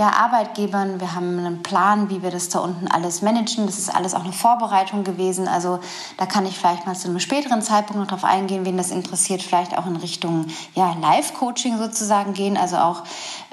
ja, 0.00 0.14
Arbeitgebern. 0.14 0.98
Wir 0.98 1.14
haben 1.14 1.38
einen 1.38 1.62
Plan, 1.62 2.08
wie 2.08 2.22
wir 2.22 2.30
das 2.30 2.48
da 2.48 2.60
unten 2.60 2.88
alles 2.88 3.20
managen. 3.20 3.66
Das 3.66 3.76
ist 3.76 3.94
alles 3.94 4.14
auch 4.14 4.24
eine 4.24 4.32
Vorbereitung 4.32 5.04
gewesen. 5.04 5.46
Also 5.46 5.78
da 6.16 6.24
kann 6.24 6.46
ich 6.46 6.56
vielleicht 6.56 6.86
mal 6.86 6.96
zu 6.96 7.08
einem 7.08 7.20
späteren 7.20 7.60
Zeitpunkt 7.60 8.00
noch 8.00 8.08
drauf 8.08 8.24
eingehen, 8.24 8.64
wen 8.64 8.78
das 8.78 8.92
interessiert, 8.92 9.42
vielleicht 9.42 9.76
auch 9.76 9.84
in 9.84 9.96
Richtung 9.96 10.46
ja, 10.74 10.96
Live-Coaching 11.02 11.76
sozusagen 11.76 12.32
gehen. 12.32 12.56
Also 12.56 12.78
auch 12.78 13.02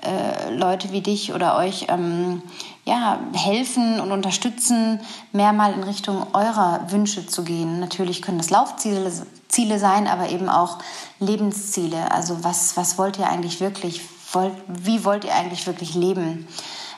äh, 0.04 0.56
Leute 0.56 0.94
wie 0.94 1.02
dich 1.02 1.34
oder 1.34 1.58
euch 1.58 1.88
ähm, 1.90 2.42
ja, 2.86 3.20
helfen 3.34 4.00
und 4.00 4.14
unterstützen, 4.14 5.02
mehr 5.34 5.52
mal 5.52 5.74
in 5.74 5.84
Richtung 5.84 6.28
eurer 6.32 6.80
Wünsche 6.92 7.28
zu 7.28 7.44
gehen. 7.44 7.82
Natürlich 7.82 8.22
können 8.22 8.38
das 8.38 8.52
Laufziele 8.52 9.12
Ziele 9.50 9.80
sein, 9.80 10.08
aber 10.08 10.30
eben 10.30 10.48
auch 10.48 10.78
Lebensziele. 11.20 12.10
Also 12.12 12.46
was, 12.46 12.78
was 12.78 12.98
wollt 12.98 13.20
ihr 13.20 13.28
eigentlich 13.28 13.60
wirklich? 13.60 14.02
Wollt, 14.32 14.54
wie 14.68 15.06
wollt 15.06 15.26
ihr 15.26 15.36
eigentlich 15.36 15.68
wirklich 15.68 15.96
leben? 15.96 16.48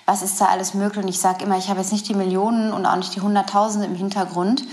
Was 0.06 0.24
ist 0.24 0.42
da 0.42 0.46
alles 0.46 0.74
möglich? 0.74 1.04
Und 1.04 1.10
ich 1.10 1.20
sage 1.20 1.46
immer, 1.46 1.58
ich 1.58 1.70
habe 1.70 1.80
jetzt 1.80 1.92
nicht 1.92 2.08
die 2.10 2.16
Millionen 2.16 2.74
und 2.74 2.86
auch 2.86 2.96
nicht 2.96 3.16
die 3.16 3.22
Hunderttausende 3.22 3.86
im 3.86 3.96
Hintergrund, 3.96 4.64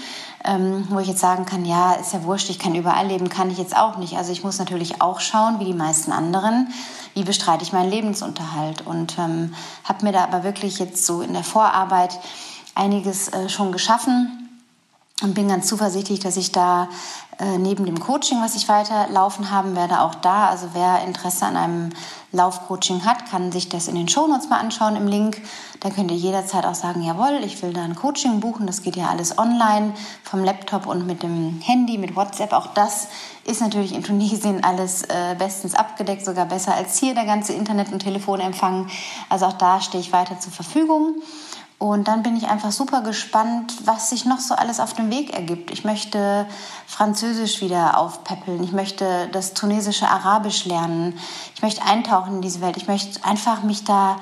ähm, 0.45 0.87
wo 0.89 0.99
ich 0.99 1.09
jetzt 1.09 1.21
sagen 1.21 1.45
kann, 1.45 1.65
ja, 1.65 1.93
ist 1.93 2.15
ja 2.15 2.25
wurscht, 2.25 2.49
ich 2.49 2.59
kann 2.59 2.75
überall 2.75 3.07
leben, 3.07 3.29
kann 3.29 3.51
ich 3.51 3.59
jetzt 3.59 3.77
auch 3.77 3.99
nicht. 3.99 4.17
Also 4.17 4.33
ich 4.33 4.45
muss 4.45 4.59
natürlich 4.59 5.03
auch 5.03 5.21
schauen, 5.21 5.61
wie 5.61 5.65
die 5.65 5.75
meisten 5.75 6.13
anderen, 6.13 6.69
wie 7.15 7.25
bestreite 7.25 7.65
ich 7.65 7.73
meinen 7.73 7.91
Lebensunterhalt. 7.91 8.87
Und 8.87 9.19
ähm, 9.19 9.55
habe 9.85 10.07
mir 10.07 10.13
da 10.13 10.25
aber 10.25 10.43
wirklich 10.43 10.79
jetzt 10.79 11.05
so 11.05 11.21
in 11.21 11.35
der 11.35 11.45
Vorarbeit 11.45 12.19
einiges 12.75 13.29
äh, 13.29 13.49
schon 13.49 13.73
geschaffen 13.73 14.47
und 15.23 15.35
bin 15.35 15.49
ganz 15.49 15.67
zuversichtlich, 15.67 16.21
dass 16.21 16.37
ich 16.37 16.53
da 16.53 16.89
äh, 17.39 17.59
neben 17.59 17.87
dem 17.87 18.01
Coaching, 18.01 18.43
was 18.43 18.55
ich 18.55 18.69
weiterlaufen 18.69 19.51
haben 19.51 19.75
werde, 19.75 20.01
auch 20.01 20.15
da, 20.15 20.49
also 20.49 20.69
wer 20.73 21.03
Interesse 21.05 21.47
an 21.47 21.57
einem 21.57 21.91
Laufcoaching 22.37 23.05
hat, 23.05 23.29
kann 23.29 23.51
sich 23.51 23.69
das 23.69 23.89
in 23.89 23.97
den 23.97 24.09
Shownotes 24.09 24.49
mal 24.49 24.61
anschauen 24.61 24.95
im 24.95 25.09
Link. 25.09 25.43
Da 25.81 25.91
könnt 25.91 26.11
ihr 26.11 26.17
jederzeit 26.17 26.65
auch 26.65 26.75
sagen, 26.75 27.03
jawohl, 27.03 27.41
ich 27.45 27.61
will 27.63 27.73
da 27.73 27.83
ein 27.83 27.97
Coaching 27.97 28.41
buchen. 28.41 28.67
Das 28.67 28.83
geht 28.83 28.95
ja 28.95 29.09
alles 29.09 29.39
online 29.39 29.95
vom 30.23 30.45
Laptop 30.45 30.87
und 30.87 31.07
mit 31.07 31.23
dem 31.23 31.61
Handy, 31.63 31.99
mit 31.99 32.15
WhatsApp. 32.15 32.53
Auch 32.53 32.69
das 32.69 33.09
ist 33.45 33.61
natürlich 33.61 33.95
in 33.95 34.03
Tunesien 34.03 34.63
alles 34.63 35.03
äh, 35.03 35.35
bestens 35.39 35.75
abgedeckt, 35.75 36.25
sogar 36.25 36.47
besser 36.47 36.75
als 36.75 36.99
hier 36.99 37.15
der 37.15 37.25
ganze 37.25 37.55
Internet- 37.55 37.93
und 37.93 38.01
Telefonempfang. 38.01 38.89
Also 39.29 39.47
auch 39.47 39.55
da 39.55 39.81
stehe 39.81 40.01
ich 40.01 40.13
weiter 40.13 40.39
zur 40.39 40.53
Verfügung. 40.53 41.17
Und 41.79 42.09
dann 42.09 42.23
bin 42.23 42.37
ich 42.37 42.49
einfach 42.49 42.73
super 42.73 43.03
gespannt, 43.03 43.75
was 43.85 44.09
sich 44.09 44.25
noch 44.25 44.39
so 44.39 44.55
alles 44.55 44.81
auf 44.81 44.95
dem 44.95 45.11
Weg 45.11 45.35
ergibt. 45.35 45.71
Ich 45.71 45.85
möchte 45.85 46.47
Französisch 46.87 47.61
wieder 47.61 47.99
aufpäppeln. 47.99 48.65
Ich 48.65 48.73
möchte 48.73 49.29
das 49.33 49.53
tunesische 49.53 50.09
Arabisch 50.09 50.65
lernen. 50.65 51.19
Ich 51.55 51.61
möchte 51.61 51.83
eintauchen 51.83 52.37
in 52.37 52.43
diese 52.43 52.63
Welt. 52.63 52.79
Ich 52.79 52.89
möchte 52.89 53.23
einfach 53.25 53.63
mich 53.63 53.85
da 53.85 54.17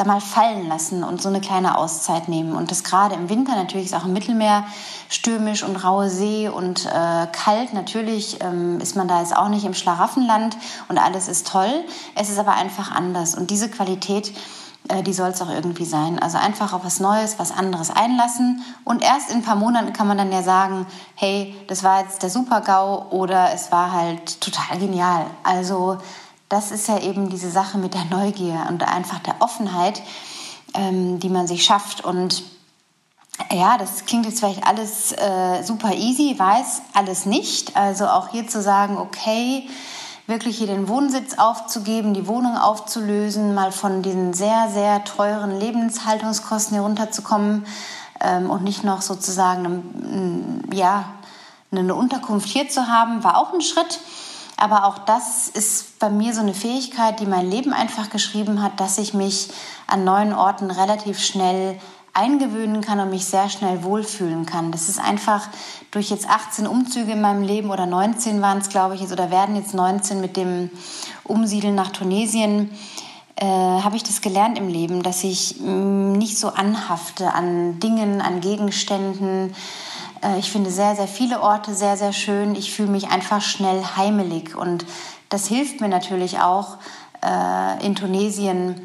da 0.00 0.06
mal 0.06 0.20
fallen 0.22 0.66
lassen 0.66 1.04
und 1.04 1.20
so 1.20 1.28
eine 1.28 1.42
kleine 1.42 1.76
Auszeit 1.76 2.28
nehmen. 2.28 2.54
Und 2.54 2.70
das 2.70 2.84
gerade 2.84 3.14
im 3.16 3.28
Winter, 3.28 3.54
natürlich 3.54 3.86
ist 3.86 3.94
auch 3.94 4.06
im 4.06 4.14
Mittelmeer 4.14 4.64
stürmisch 5.10 5.62
und 5.62 5.76
raue 5.76 6.08
See 6.08 6.48
und 6.48 6.86
äh, 6.86 7.26
kalt. 7.32 7.74
Natürlich 7.74 8.38
ähm, 8.40 8.80
ist 8.80 8.96
man 8.96 9.08
da 9.08 9.20
jetzt 9.20 9.36
auch 9.36 9.50
nicht 9.50 9.64
im 9.66 9.74
Schlaraffenland 9.74 10.56
und 10.88 10.96
alles 10.96 11.28
ist 11.28 11.46
toll. 11.48 11.84
Es 12.14 12.30
ist 12.30 12.38
aber 12.38 12.52
einfach 12.52 12.90
anders. 12.90 13.34
Und 13.34 13.50
diese 13.50 13.68
Qualität, 13.68 14.32
äh, 14.88 15.02
die 15.02 15.12
soll 15.12 15.30
es 15.30 15.42
auch 15.42 15.50
irgendwie 15.50 15.84
sein. 15.84 16.18
Also 16.18 16.38
einfach 16.38 16.72
auf 16.72 16.84
was 16.84 17.00
Neues, 17.00 17.38
was 17.38 17.52
anderes 17.52 17.90
einlassen. 17.90 18.62
Und 18.84 19.02
erst 19.02 19.30
in 19.30 19.38
ein 19.38 19.42
paar 19.42 19.56
Monaten 19.56 19.92
kann 19.92 20.06
man 20.06 20.18
dann 20.18 20.32
ja 20.32 20.42
sagen, 20.42 20.86
hey, 21.14 21.54
das 21.68 21.82
war 21.82 22.02
jetzt 22.02 22.22
der 22.22 22.30
Super-GAU 22.30 23.10
oder 23.10 23.52
es 23.52 23.70
war 23.70 23.92
halt 23.92 24.40
total 24.40 24.78
genial. 24.78 25.26
Also 25.42 25.98
das 26.48 26.72
ist 26.72 26.88
ja 26.88 26.98
eben 26.98 27.30
diese 27.30 27.50
Sache 27.50 27.78
mit 27.78 27.94
der 27.94 28.04
Neugier 28.06 28.66
und 28.68 28.82
einfach 28.82 29.20
der 29.20 29.36
Offenheit, 29.40 30.02
ähm, 30.74 31.20
die 31.20 31.28
man 31.28 31.46
sich 31.46 31.64
schafft. 31.64 32.04
Und 32.04 32.42
ja, 33.52 33.78
das 33.78 34.04
klingt 34.04 34.26
jetzt 34.26 34.40
vielleicht 34.40 34.66
alles 34.66 35.12
äh, 35.12 35.62
super 35.62 35.94
easy, 35.94 36.34
weiß 36.36 36.82
alles 36.94 37.26
nicht. 37.26 37.76
Also 37.76 38.06
auch 38.06 38.28
hier 38.28 38.48
zu 38.48 38.60
sagen, 38.60 38.98
okay, 38.98 39.68
wirklich 40.30 40.58
hier 40.58 40.68
den 40.68 40.88
Wohnsitz 40.88 41.34
aufzugeben, 41.36 42.14
die 42.14 42.26
Wohnung 42.26 42.56
aufzulösen, 42.56 43.54
mal 43.54 43.72
von 43.72 44.02
diesen 44.02 44.32
sehr, 44.32 44.70
sehr 44.72 45.04
teuren 45.04 45.58
Lebenshaltungskosten 45.58 46.76
herunterzukommen 46.76 47.66
ähm, 48.20 48.48
und 48.48 48.64
nicht 48.64 48.84
noch 48.84 49.02
sozusagen 49.02 50.62
ja, 50.72 51.04
eine 51.72 51.94
Unterkunft 51.94 52.48
hier 52.48 52.68
zu 52.68 52.88
haben, 52.88 53.22
war 53.22 53.36
auch 53.36 53.52
ein 53.52 53.60
Schritt. 53.60 54.00
Aber 54.56 54.84
auch 54.84 54.98
das 54.98 55.48
ist 55.48 55.98
bei 55.98 56.10
mir 56.10 56.34
so 56.34 56.40
eine 56.40 56.54
Fähigkeit, 56.54 57.18
die 57.20 57.26
mein 57.26 57.50
Leben 57.50 57.72
einfach 57.72 58.10
geschrieben 58.10 58.62
hat, 58.62 58.78
dass 58.78 58.98
ich 58.98 59.14
mich 59.14 59.50
an 59.86 60.04
neuen 60.04 60.34
Orten 60.34 60.70
relativ 60.70 61.18
schnell 61.18 61.80
eingewöhnen 62.12 62.82
kann 62.82 63.00
und 63.00 63.10
mich 63.10 63.24
sehr 63.24 63.48
schnell 63.48 63.82
wohlfühlen 63.84 64.44
kann. 64.44 64.72
Das 64.72 64.88
ist 64.88 65.00
einfach 65.00 65.48
durch 65.90 66.10
jetzt 66.10 66.28
18 66.28 66.66
Umzüge 66.66 67.12
in 67.12 67.20
meinem 67.20 67.42
Leben 67.42 67.70
oder 67.70 67.86
19 67.86 68.40
waren 68.40 68.58
es, 68.58 68.68
glaube 68.68 68.94
ich, 68.94 69.00
jetzt 69.00 69.12
oder 69.12 69.30
werden 69.30 69.56
jetzt 69.56 69.74
19 69.74 70.20
mit 70.20 70.36
dem 70.36 70.70
Umsiedeln 71.24 71.74
nach 71.74 71.90
Tunesien, 71.90 72.70
äh, 73.36 73.46
habe 73.46 73.96
ich 73.96 74.02
das 74.02 74.20
gelernt 74.20 74.58
im 74.58 74.68
Leben, 74.68 75.02
dass 75.02 75.24
ich 75.24 75.60
mh, 75.60 75.70
mm, 75.70 76.12
nicht 76.12 76.38
so 76.38 76.48
anhafte 76.48 77.32
an 77.32 77.80
Dingen, 77.80 78.20
an 78.20 78.40
Gegenständen, 78.40 79.54
äh, 80.22 80.38
ich 80.38 80.50
finde 80.50 80.70
sehr, 80.70 80.96
sehr 80.96 81.08
viele 81.08 81.40
Orte 81.40 81.74
sehr, 81.74 81.96
sehr 81.96 82.12
schön. 82.12 82.54
Ich 82.54 82.72
fühle 82.72 82.90
mich 82.90 83.08
einfach 83.08 83.40
schnell 83.42 83.82
heimelig 83.96 84.56
und 84.56 84.84
das 85.28 85.46
hilft 85.46 85.80
mir 85.80 85.88
natürlich 85.88 86.40
auch 86.40 86.78
äh, 87.22 87.84
in 87.84 87.94
Tunesien 87.94 88.80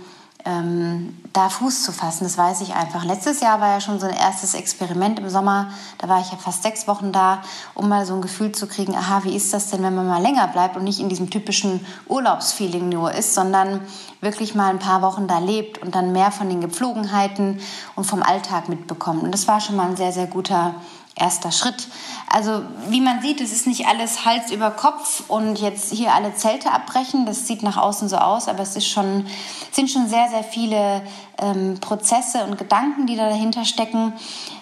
ähm, 0.46 1.18
da 1.34 1.50
Fuß 1.50 1.84
zu 1.84 1.92
fassen. 1.92 2.24
Das 2.24 2.38
weiß 2.38 2.62
ich 2.62 2.76
einfach. 2.76 3.04
Letztes 3.04 3.42
Jahr 3.42 3.60
war 3.60 3.70
ja 3.70 3.82
schon 3.82 4.00
so 4.00 4.06
ein 4.06 4.16
erstes 4.16 4.54
Experiment 4.54 5.20
im 5.20 5.30
Sommer. 5.30 5.72
Da 5.98 6.08
war 6.08 6.22
ich 6.22 6.32
ja 6.32 6.38
fast 6.38 6.64
sechs 6.64 6.88
Wochen 6.88 7.12
da, 7.12 7.42
um 7.74 7.90
mal 7.90 8.06
so 8.06 8.14
ein 8.14 8.22
Gefühl 8.22 8.52
zu 8.52 8.68
kriegen, 8.68 8.96
aha, 8.96 9.24
wie 9.24 9.36
ist 9.36 9.54
das 9.54 9.72
denn, 9.72 9.82
wenn 9.84 9.96
man 9.96 10.08
mal 10.08 10.22
länger 10.22 10.48
bleibt 10.48 10.78
und 10.78 10.84
nicht 10.84 11.00
in 11.00 11.10
diesem 11.10 11.30
typischen 11.30 11.86
Urlaubsfeeling 12.08 12.90
nur 12.90 13.12
ist, 13.12 13.34
sondern 13.34 13.82
wirklich 14.22 14.56
mal 14.56 14.70
ein 14.70 14.80
paar 14.80 15.02
Wochen 15.02 15.28
da 15.28 15.40
lebt 15.40 15.80
und 15.80 15.96
dann 15.96 16.12
mehr 16.12 16.32
von 16.32 16.48
den 16.48 16.62
Gepflogenheiten 16.62 17.60
und 17.96 18.06
vom 18.06 18.22
Alltag 18.22 18.70
mitbekommt. 18.70 19.24
Und 19.24 19.34
das 19.34 19.48
war 19.48 19.60
schon 19.60 19.76
mal 19.76 19.90
ein 19.90 19.98
sehr, 19.98 20.12
sehr 20.12 20.28
guter 20.28 20.76
erster 21.16 21.52
Schritt. 21.52 21.88
Also 22.30 22.64
wie 22.90 23.02
man 23.02 23.22
sieht, 23.22 23.40
es 23.40 23.54
ist 23.54 23.68
nicht 23.68 23.88
alles 23.88 24.26
Hals 24.26 24.52
über 24.52 24.72
Kopf 24.72 25.24
und 25.28 25.60
jetzt 25.60 25.92
hier 25.92 26.14
alle 26.14 26.36
Zelte 26.36 26.72
abbrechen. 26.72 27.26
Das 27.26 27.48
sieht 27.48 27.64
nach 27.64 27.78
außen 27.78 28.10
so 28.10 28.18
aus, 28.18 28.48
aber 28.48 28.62
es 28.62 28.76
ist 28.76 28.88
schon, 28.88 29.26
sind 29.72 29.90
schon 29.90 30.10
sehr, 30.10 30.28
sehr 30.30 30.44
viele 30.44 31.02
ähm, 31.38 31.80
Prozesse 31.80 32.44
und 32.44 32.58
Gedanken, 32.58 33.08
die 33.08 33.16
da 33.16 33.30
dahinter 33.30 33.64
stecken. 33.64 34.14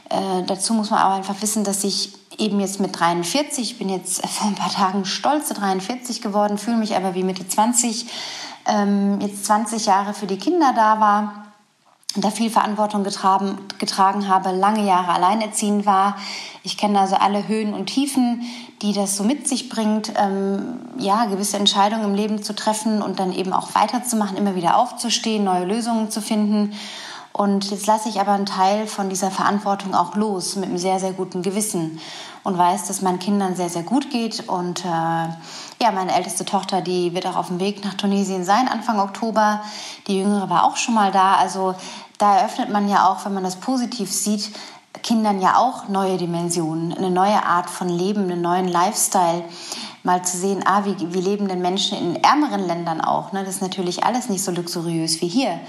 Äh, 0.10 0.44
dazu 0.46 0.74
muss 0.74 0.92
man 0.92 1.00
aber 1.00 1.16
einfach 1.16 1.42
wissen, 1.42 1.64
dass 1.64 1.84
ich 1.84 2.14
eben 2.38 2.60
jetzt 2.60 2.80
mit 2.80 3.00
43, 3.00 3.72
ich 3.72 3.78
bin 3.78 3.90
jetzt 3.90 4.26
vor 4.28 4.48
ein 4.48 4.56
paar 4.56 4.72
Tagen 4.72 5.06
stolze 5.06 5.56
43 5.56 6.22
geworden, 6.22 6.58
fühle 6.58 6.78
mich 6.78 6.96
aber 6.96 7.16
wie 7.16 7.24
Mitte 7.24 7.48
20, 7.48 8.06
ähm, 8.68 9.20
jetzt 9.22 9.46
20 9.46 9.88
Jahre 9.88 10.14
für 10.14 10.28
die 10.28 10.38
Kinder 10.38 10.74
da 10.76 11.00
war 11.00 11.43
da 12.16 12.30
viel 12.30 12.50
Verantwortung 12.50 13.04
getragen, 13.04 13.58
getragen 13.80 14.28
habe, 14.28 14.52
lange 14.52 14.86
Jahre 14.86 15.14
alleinerziehend 15.14 15.86
war. 15.86 16.18
Ich 16.64 16.78
kenne 16.78 17.00
also 17.00 17.16
alle 17.16 17.48
Höhen 17.48 17.74
und 17.74 17.88
Tiefen, 17.88 18.44
die 18.82 18.94
das 18.94 19.18
so 19.18 19.24
mit 19.24 19.48
sich 19.48 19.70
bringt, 19.70 20.14
ähm, 20.16 20.80
ja, 20.98 21.26
gewisse 21.26 21.58
Entscheidungen 21.58 22.04
im 22.04 22.16
Leben 22.16 22.44
zu 22.44 22.54
treffen 22.54 23.02
und 23.02 23.20
dann 23.20 23.34
eben 23.34 23.54
auch 23.54 23.74
weiterzumachen, 23.74 24.38
immer 24.38 24.56
wieder 24.56 24.78
aufzustehen, 24.78 25.44
neue 25.44 25.66
Lösungen 25.66 26.12
zu 26.12 26.22
finden. 26.22 26.74
Und 27.34 27.72
jetzt 27.72 27.88
lasse 27.88 28.10
ich 28.10 28.20
aber 28.20 28.34
einen 28.34 28.46
Teil 28.46 28.86
von 28.86 29.10
dieser 29.10 29.32
Verantwortung 29.32 29.96
auch 29.96 30.16
los 30.16 30.56
mit 30.56 30.70
einem 30.70 30.78
sehr, 30.78 31.00
sehr 31.00 31.14
guten 31.14 31.42
Gewissen 31.42 32.00
und 32.44 32.60
weiß, 32.60 32.86
dass 32.88 33.02
meinen 33.02 33.18
Kindern 33.18 33.56
sehr, 33.56 33.70
sehr 33.70 33.82
gut 33.82 34.12
geht. 34.12 34.48
Und 34.48 34.86
äh, 34.86 34.88
ja, 34.88 35.92
meine 35.92 36.14
älteste 36.14 36.46
Tochter, 36.46 36.82
die 36.82 37.16
wird 37.16 37.26
auch 37.26 37.36
auf 37.36 37.48
dem 37.48 37.60
Weg 37.60 37.84
nach 37.84 37.96
Tunesien 37.96 38.46
sein, 38.46 38.68
Anfang 38.68 39.00
Oktober. 39.00 39.62
Die 40.06 40.20
jüngere 40.20 40.48
war 40.52 40.64
auch 40.64 40.78
schon 40.78 40.94
mal 40.94 41.12
da. 41.12 41.34
Also 41.36 41.74
da 42.20 42.38
eröffnet 42.38 42.70
man 42.70 42.88
ja 42.88 43.10
auch, 43.10 43.26
wenn 43.26 43.34
man 43.34 43.44
das 43.44 43.56
positiv 43.56 44.12
sieht, 44.12 44.52
Kindern 45.02 45.42
ja 45.42 45.58
auch 45.58 45.88
neue 45.90 46.18
Dimensionen, 46.18 46.94
eine 46.94 47.10
neue 47.10 47.44
Art 47.44 47.68
von 47.68 47.90
Leben, 47.90 48.24
einen 48.24 48.42
neuen 48.42 48.68
Lifestyle. 48.68 49.44
Mal 50.04 50.24
zu 50.24 50.38
sehen, 50.38 50.64
ah, 50.66 50.84
wie, 50.86 51.14
wie 51.14 51.22
leben 51.22 51.48
denn 51.48 51.62
Menschen 51.62 51.98
in 51.98 52.24
ärmeren 52.24 52.68
Ländern 52.68 53.02
auch? 53.02 53.32
Ne? 53.32 53.44
Das 53.44 53.56
ist 53.56 53.62
natürlich 53.62 54.04
alles 54.04 54.30
nicht 54.30 54.44
so 54.44 54.52
luxuriös 54.52 55.20
wie 55.22 55.28
hier 55.28 55.60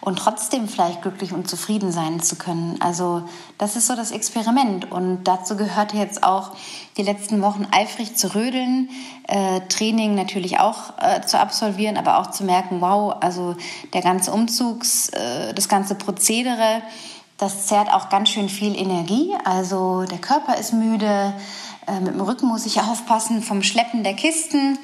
und 0.00 0.18
trotzdem 0.18 0.68
vielleicht 0.68 1.02
glücklich 1.02 1.32
und 1.32 1.48
zufrieden 1.48 1.92
sein 1.92 2.20
zu 2.20 2.36
können. 2.36 2.76
Also 2.80 3.22
das 3.58 3.76
ist 3.76 3.86
so 3.86 3.96
das 3.96 4.10
Experiment 4.10 4.90
und 4.90 5.24
dazu 5.24 5.56
gehörte 5.56 5.96
jetzt 5.96 6.22
auch 6.22 6.52
die 6.96 7.02
letzten 7.02 7.42
Wochen 7.42 7.66
eifrig 7.70 8.16
zu 8.16 8.34
rödeln, 8.34 8.90
äh, 9.26 9.60
Training 9.68 10.14
natürlich 10.14 10.60
auch 10.60 10.94
äh, 11.00 11.20
zu 11.22 11.38
absolvieren, 11.38 11.96
aber 11.96 12.18
auch 12.18 12.30
zu 12.30 12.44
merken, 12.44 12.80
wow, 12.80 13.16
also 13.20 13.56
der 13.92 14.02
ganze 14.02 14.32
Umzugs, 14.32 15.08
äh, 15.10 15.52
das 15.54 15.68
ganze 15.68 15.94
Prozedere, 15.94 16.82
das 17.38 17.66
zehrt 17.66 17.92
auch 17.92 18.08
ganz 18.08 18.30
schön 18.30 18.48
viel 18.48 18.76
Energie. 18.76 19.32
Also 19.44 20.02
der 20.02 20.18
Körper 20.18 20.56
ist 20.56 20.72
müde, 20.72 21.32
äh, 21.88 22.00
mit 22.00 22.14
dem 22.14 22.20
Rücken 22.20 22.46
muss 22.46 22.66
ich 22.66 22.80
aufpassen 22.80 23.42
vom 23.42 23.62
Schleppen 23.62 24.04
der 24.04 24.14
Kisten 24.14 24.78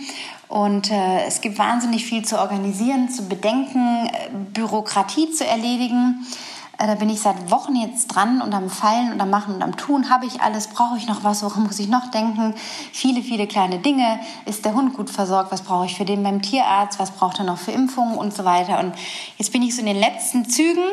und 0.48 0.90
äh, 0.90 1.24
es 1.26 1.40
gibt 1.40 1.58
wahnsinnig 1.58 2.04
viel 2.04 2.24
zu 2.24 2.38
organisieren, 2.38 3.08
zu 3.08 3.28
bedenken, 3.28 4.06
äh, 4.06 4.28
Bürokratie 4.52 5.30
zu 5.30 5.46
erledigen. 5.46 6.26
Äh, 6.78 6.86
da 6.86 6.94
bin 6.94 7.08
ich 7.08 7.20
seit 7.20 7.50
Wochen 7.50 7.76
jetzt 7.76 8.08
dran 8.08 8.40
und 8.42 8.52
am 8.54 8.68
Fallen 8.68 9.12
und 9.12 9.20
am 9.20 9.30
Machen 9.30 9.54
und 9.54 9.62
am 9.62 9.76
Tun. 9.76 10.10
Habe 10.10 10.26
ich 10.26 10.40
alles? 10.40 10.68
Brauche 10.68 10.96
ich 10.96 11.06
noch 11.06 11.24
was? 11.24 11.42
Woran 11.42 11.64
muss 11.64 11.78
ich 11.78 11.88
noch 11.88 12.10
denken? 12.10 12.54
Viele, 12.92 13.22
viele 13.22 13.46
kleine 13.46 13.78
Dinge. 13.78 14.20
Ist 14.46 14.64
der 14.64 14.74
Hund 14.74 14.94
gut 14.94 15.10
versorgt? 15.10 15.52
Was 15.52 15.62
brauche 15.62 15.86
ich 15.86 15.96
für 15.96 16.04
den 16.04 16.22
beim 16.22 16.42
Tierarzt? 16.42 16.98
Was 16.98 17.12
braucht 17.12 17.38
er 17.38 17.44
noch 17.44 17.58
für 17.58 17.72
Impfungen 17.72 18.16
und 18.16 18.34
so 18.34 18.44
weiter? 18.44 18.80
Und 18.80 18.94
jetzt 19.38 19.52
bin 19.52 19.62
ich 19.62 19.74
so 19.74 19.80
in 19.80 19.86
den 19.86 19.98
letzten 19.98 20.48
Zügen 20.48 20.84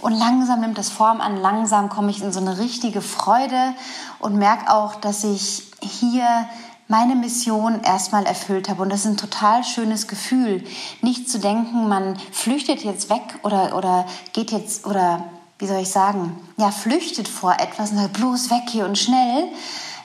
und 0.00 0.12
langsam 0.12 0.60
nimmt 0.60 0.78
das 0.78 0.90
Form 0.90 1.20
an. 1.20 1.36
Langsam 1.36 1.88
komme 1.88 2.10
ich 2.10 2.22
in 2.22 2.32
so 2.32 2.40
eine 2.40 2.58
richtige 2.58 3.00
Freude 3.02 3.74
und 4.18 4.36
merke 4.36 4.72
auch, 4.72 4.94
dass 4.96 5.24
ich 5.24 5.62
hier 5.82 6.46
meine 6.90 7.14
Mission 7.14 7.82
erstmal 7.82 8.26
erfüllt 8.26 8.68
habe. 8.68 8.82
Und 8.82 8.90
das 8.90 9.00
ist 9.00 9.12
ein 9.12 9.16
total 9.16 9.62
schönes 9.62 10.08
Gefühl, 10.08 10.64
nicht 11.02 11.30
zu 11.30 11.38
denken, 11.38 11.88
man 11.88 12.16
flüchtet 12.32 12.82
jetzt 12.82 13.08
weg 13.08 13.22
oder, 13.44 13.76
oder 13.76 14.06
geht 14.32 14.50
jetzt, 14.50 14.86
oder 14.86 15.24
wie 15.60 15.66
soll 15.66 15.80
ich 15.80 15.90
sagen, 15.90 16.36
ja, 16.56 16.72
flüchtet 16.72 17.28
vor 17.28 17.54
etwas 17.60 17.92
und 17.92 17.98
sagt, 17.98 18.14
bloß 18.14 18.50
weg 18.50 18.64
hier 18.68 18.86
und 18.86 18.98
schnell. 18.98 19.44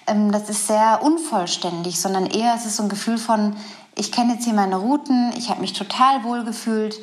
Ähm, 0.06 0.32
das 0.32 0.48
ist 0.48 0.68
sehr 0.68 1.02
unvollständig, 1.02 2.00
sondern 2.00 2.28
eher 2.28 2.54
ist 2.54 2.68
es 2.68 2.78
so 2.78 2.84
ein 2.84 2.90
Gefühl 2.90 3.18
von, 3.18 3.56
ich 3.96 4.12
kenne 4.12 4.34
jetzt 4.34 4.44
hier 4.44 4.54
meine 4.54 4.76
Routen, 4.76 5.34
ich 5.38 5.50
habe 5.50 5.62
mich 5.62 5.74
total 5.74 6.24
wohl 6.24 6.44
gefühlt. 6.44 6.96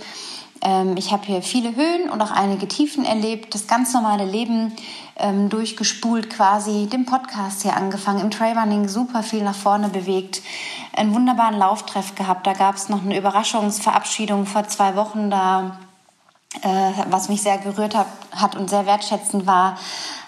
Ähm, 0.63 0.97
ich 0.97 1.13
habe 1.13 1.27
hier 1.27 1.43
viele 1.43 1.75
Höhen 1.75 2.09
und 2.11 2.23
auch 2.23 2.31
einige 2.31 2.69
Tiefen 2.69 3.05
erlebt, 3.05 3.55
das 3.55 3.67
ganz 3.67 3.93
normale 3.93 4.25
Leben 4.25 4.73
ähm, 5.17 5.49
durchgespult 5.49 6.31
quasi, 6.31 6.87
den 6.87 7.05
Podcast 7.05 7.63
hier 7.63 7.77
angefangen, 7.77 8.21
im 8.21 8.31
Trailrunning 8.31 8.89
super 8.89 9.23
viel 9.23 9.43
nach 9.43 9.55
vorne 9.55 9.89
bewegt, 9.89 10.41
einen 10.97 11.15
wunderbaren 11.15 11.59
Lauftreff 11.59 12.15
gehabt. 12.15 12.47
Da 12.47 12.53
gab 12.53 12.77
es 12.77 12.89
noch 12.89 13.03
eine 13.03 13.19
Überraschungsverabschiedung 13.19 14.47
vor 14.47 14.69
zwei 14.69 14.95
Wochen, 14.97 15.31
da 15.31 15.79
äh, 16.63 16.93
was 17.09 17.29
mich 17.29 17.43
sehr 17.43 17.59
gerührt 17.59 17.95
hat, 17.95 18.07
hat 18.31 18.57
und 18.57 18.71
sehr 18.71 18.87
wertschätzend 18.87 19.47
war, 19.47 19.79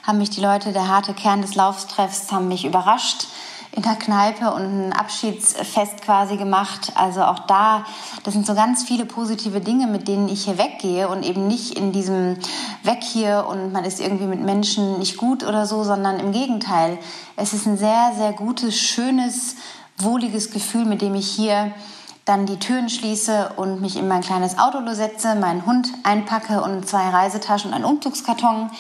haben 0.02 0.18
mich 0.18 0.30
die 0.30 0.40
Leute, 0.40 0.72
der 0.72 0.88
harte 0.88 1.14
Kern 1.14 1.42
des 1.42 1.54
Lauftreffs, 1.54 2.32
haben 2.32 2.48
mich 2.48 2.64
überrascht 2.64 3.26
in 3.74 3.82
der 3.82 3.96
Kneipe 3.96 4.52
und 4.52 4.62
ein 4.62 4.92
Abschiedsfest 4.92 6.02
quasi 6.02 6.36
gemacht. 6.36 6.92
Also 6.94 7.22
auch 7.22 7.40
da, 7.40 7.84
das 8.22 8.34
sind 8.34 8.46
so 8.46 8.54
ganz 8.54 8.84
viele 8.84 9.04
positive 9.04 9.60
Dinge, 9.60 9.88
mit 9.88 10.06
denen 10.06 10.28
ich 10.28 10.44
hier 10.44 10.58
weggehe 10.58 11.08
und 11.08 11.24
eben 11.24 11.48
nicht 11.48 11.76
in 11.76 11.90
diesem 11.90 12.36
Weg 12.84 13.02
hier 13.02 13.46
und 13.48 13.72
man 13.72 13.84
ist 13.84 14.00
irgendwie 14.00 14.26
mit 14.26 14.40
Menschen 14.40 15.00
nicht 15.00 15.16
gut 15.16 15.42
oder 15.42 15.66
so, 15.66 15.82
sondern 15.82 16.20
im 16.20 16.30
Gegenteil. 16.30 16.98
Es 17.36 17.52
ist 17.52 17.66
ein 17.66 17.76
sehr, 17.76 18.12
sehr 18.16 18.32
gutes, 18.32 18.78
schönes, 18.78 19.56
wohliges 19.98 20.52
Gefühl, 20.52 20.84
mit 20.84 21.02
dem 21.02 21.16
ich 21.16 21.28
hier 21.28 21.72
dann 22.24 22.46
die 22.46 22.58
Türen 22.58 22.88
schließe 22.88 23.54
und 23.56 23.80
mich 23.80 23.96
in 23.96 24.06
mein 24.06 24.22
kleines 24.22 24.56
Auto 24.56 24.80
setze, 24.94 25.34
meinen 25.34 25.66
Hund 25.66 25.88
einpacke 26.04 26.62
und 26.62 26.88
zwei 26.88 27.08
Reisetaschen 27.08 27.70
und 27.70 27.74
einen 27.74 27.84
Umzugskarton 27.84 28.70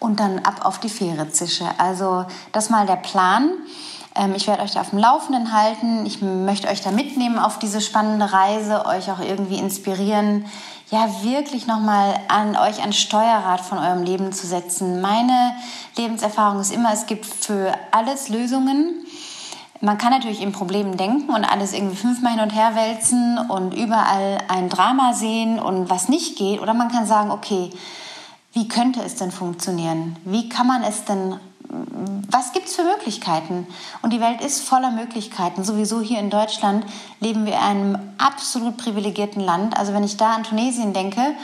und 0.00 0.18
dann 0.18 0.40
ab 0.40 0.64
auf 0.64 0.80
die 0.80 0.88
Fähre 0.88 1.30
zische. 1.30 1.64
Also 1.78 2.26
das 2.50 2.70
mal 2.70 2.86
der 2.86 2.96
Plan. 2.96 3.52
Ähm, 4.14 4.34
ich 4.34 4.46
werde 4.46 4.62
euch 4.62 4.72
da 4.72 4.80
auf 4.80 4.90
dem 4.90 4.98
Laufenden 4.98 5.52
halten. 5.52 6.06
Ich 6.06 6.22
möchte 6.22 6.68
euch 6.68 6.80
da 6.80 6.90
mitnehmen 6.90 7.38
auf 7.38 7.58
diese 7.58 7.80
spannende 7.80 8.32
Reise, 8.32 8.86
euch 8.86 9.10
auch 9.10 9.20
irgendwie 9.20 9.58
inspirieren, 9.58 10.44
ja 10.90 11.08
wirklich 11.22 11.66
nochmal 11.66 12.14
an 12.28 12.56
euch 12.56 12.82
ein 12.82 12.92
Steuerrad 12.92 13.62
von 13.62 13.78
eurem 13.78 14.02
Leben 14.02 14.32
zu 14.32 14.46
setzen. 14.46 15.00
Meine 15.00 15.54
Lebenserfahrung 15.96 16.60
ist 16.60 16.72
immer, 16.72 16.92
es 16.92 17.06
gibt 17.06 17.24
für 17.24 17.72
alles 17.90 18.28
Lösungen. 18.28 19.06
Man 19.80 19.98
kann 19.98 20.12
natürlich 20.12 20.42
in 20.42 20.52
Problemen 20.52 20.96
denken 20.96 21.34
und 21.34 21.44
alles 21.44 21.72
irgendwie 21.72 21.96
fünfmal 21.96 22.34
hin 22.34 22.42
und 22.42 22.50
her 22.50 22.76
wälzen 22.76 23.38
und 23.48 23.74
überall 23.74 24.38
ein 24.46 24.68
Drama 24.68 25.12
sehen 25.14 25.58
und 25.58 25.90
was 25.90 26.08
nicht 26.08 26.36
geht. 26.36 26.60
Oder 26.60 26.72
man 26.74 26.88
kann 26.88 27.06
sagen, 27.06 27.32
okay, 27.32 27.70
wie 28.52 28.68
könnte 28.68 29.02
es 29.02 29.16
denn 29.16 29.32
funktionieren? 29.32 30.16
Wie 30.24 30.48
kann 30.48 30.66
man 30.66 30.82
es 30.82 31.04
denn, 31.04 31.36
was 32.30 32.52
gibt 32.52 32.68
es 32.68 32.76
für 32.76 32.84
Möglichkeiten? 32.84 33.66
Und 34.02 34.12
die 34.12 34.20
Welt 34.20 34.42
ist 34.42 34.60
voller 34.60 34.90
Möglichkeiten. 34.90 35.64
Sowieso 35.64 36.00
hier 36.00 36.20
in 36.20 36.28
Deutschland 36.28 36.84
leben 37.20 37.46
wir 37.46 37.54
in 37.54 37.58
einem 37.58 37.98
absolut 38.18 38.76
privilegierten 38.76 39.40
Land. 39.40 39.76
Also 39.78 39.94
wenn 39.94 40.04
ich 40.04 40.16
da 40.16 40.34
an 40.34 40.44
Tunesien 40.44 40.92
denke, 40.92 41.34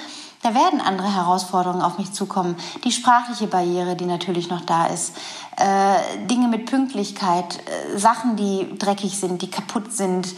da 0.42 0.54
werden 0.54 0.80
andere 0.80 1.12
Herausforderungen 1.12 1.82
auf 1.82 1.98
mich 1.98 2.12
zukommen. 2.12 2.56
Die 2.84 2.92
sprachliche 2.92 3.46
Barriere, 3.46 3.96
die 3.96 4.04
natürlich 4.04 4.50
noch 4.50 4.60
da 4.60 4.86
ist. 4.86 5.16
Äh, 5.56 6.26
Dinge 6.26 6.46
mit 6.48 6.66
Pünktlichkeit, 6.66 7.58
äh, 7.58 7.98
Sachen, 7.98 8.36
die 8.36 8.78
dreckig 8.78 9.18
sind, 9.18 9.42
die 9.42 9.50
kaputt 9.50 9.92
sind. 9.92 10.28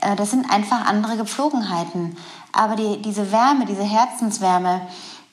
Äh, 0.00 0.16
das 0.16 0.30
sind 0.30 0.50
einfach 0.50 0.86
andere 0.86 1.16
Gepflogenheiten. 1.16 2.16
Aber 2.52 2.76
die, 2.76 3.02
diese 3.02 3.32
Wärme, 3.32 3.66
diese 3.66 3.84
Herzenswärme, 3.84 4.80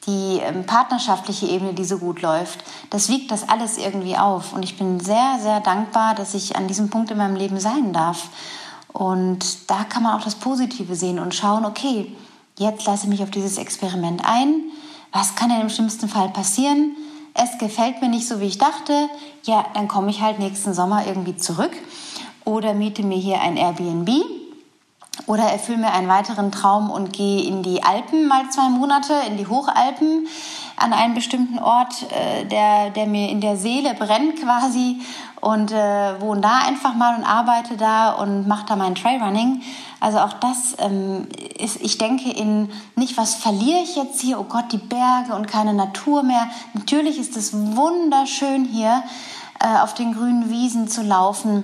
die 0.08 0.40
ähm, 0.42 0.66
partnerschaftliche 0.66 1.48
Ebene, 1.48 1.74
die 1.74 1.84
so 1.84 1.98
gut 2.00 2.22
läuft, 2.22 2.64
das 2.90 3.10
wiegt 3.10 3.30
das 3.30 3.48
alles 3.48 3.78
irgendwie 3.78 4.18
auf. 4.18 4.54
Und 4.54 4.64
ich 4.64 4.78
bin 4.78 5.00
sehr, 5.00 5.38
sehr 5.42 5.60
dankbar, 5.60 6.16
dass 6.16 6.34
ich 6.34 6.56
an 6.56 6.68
diesem 6.68 6.90
Punkt 6.90 7.12
in 7.12 7.18
meinem 7.18 7.36
Leben 7.36 7.60
sein 7.60 7.92
darf. 7.94 8.30
Und 8.94 9.70
da 9.70 9.84
kann 9.84 10.04
man 10.04 10.18
auch 10.18 10.24
das 10.24 10.36
Positive 10.36 10.96
sehen 10.96 11.20
und 11.20 11.36
schauen, 11.36 11.66
okay, 11.66 12.16
jetzt 12.58 12.86
lasse 12.88 13.04
ich 13.04 13.10
mich 13.10 13.22
auf 13.22 13.32
dieses 13.32 13.58
Experiment 13.58 14.22
ein. 14.26 14.64
Was 15.12 15.36
kann 15.36 15.50
denn 15.50 15.62
im 15.62 15.70
schlimmsten 15.70 16.08
Fall 16.08 16.30
passieren? 16.30 16.96
Es 17.34 17.58
gefällt 17.60 18.02
mir 18.02 18.10
nicht 18.10 18.28
so, 18.28 18.40
wie 18.40 18.48
ich 18.48 18.58
dachte. 18.58 19.10
Ja, 19.44 19.66
dann 19.74 19.88
komme 19.88 20.10
ich 20.10 20.22
halt 20.22 20.40
nächsten 20.40 20.74
Sommer 20.74 21.06
irgendwie 21.06 21.36
zurück 21.36 21.72
oder 22.46 22.74
miete 22.74 23.04
mir 23.04 23.18
hier 23.18 23.42
ein 23.42 23.58
Airbnb 23.58 24.10
oder 25.26 25.44
erfülle 25.44 25.80
mir 25.80 25.92
einen 25.92 26.08
weiteren 26.08 26.52
Traum 26.52 26.90
und 26.90 27.12
gehe 27.12 27.44
in 27.44 27.64
die 27.64 27.84
Alpen 27.84 28.28
mal 28.28 28.50
zwei 28.50 28.70
Monate, 28.70 29.14
in 29.28 29.38
die 29.38 29.48
Hochalpen, 29.48 30.28
an 30.78 30.94
einen 30.94 31.16
bestimmten 31.16 31.60
Ort, 31.60 32.06
äh, 32.12 32.46
der, 32.46 32.92
der 32.92 33.08
mir 33.08 33.30
in 33.30 33.42
der 33.42 33.58
Seele 33.58 33.96
brennt 33.96 34.40
quasi 34.40 35.02
und 35.42 35.72
äh, 35.72 36.22
wohne 36.22 36.42
da 36.42 36.60
einfach 36.60 36.94
mal 36.96 37.16
und 37.16 37.24
arbeite 37.24 37.78
da 37.78 38.12
und 38.12 38.48
mache 38.48 38.66
da 38.68 38.76
mein 38.76 38.96
Trailrunning. 38.96 39.62
Also 40.00 40.20
auch 40.20 40.34
das 40.34 40.76
ähm, 40.80 41.28
ist, 41.58 41.82
ich 41.82 41.98
denke 41.98 42.30
in 42.30 42.70
nicht, 42.96 43.18
was 43.18 43.36
verliere 43.36 43.80
ich 43.82 43.96
jetzt 43.96 44.22
hier, 44.22 44.40
oh 44.40 44.44
Gott, 44.44 44.72
die 44.72 44.78
Berge 44.78 45.34
und 45.36 45.48
keine 45.48 45.74
Natur 45.74 46.24
mehr. 46.24 46.48
Natürlich 46.74 47.18
ist 47.18 47.36
es 47.36 47.54
wunderschön 47.54 48.66
hier 48.66 49.04
äh, 49.60 49.80
auf 49.80 49.94
den 49.94 50.14
grünen 50.14 50.50
Wiesen 50.50 50.88
zu 50.88 51.02
laufen 51.02 51.64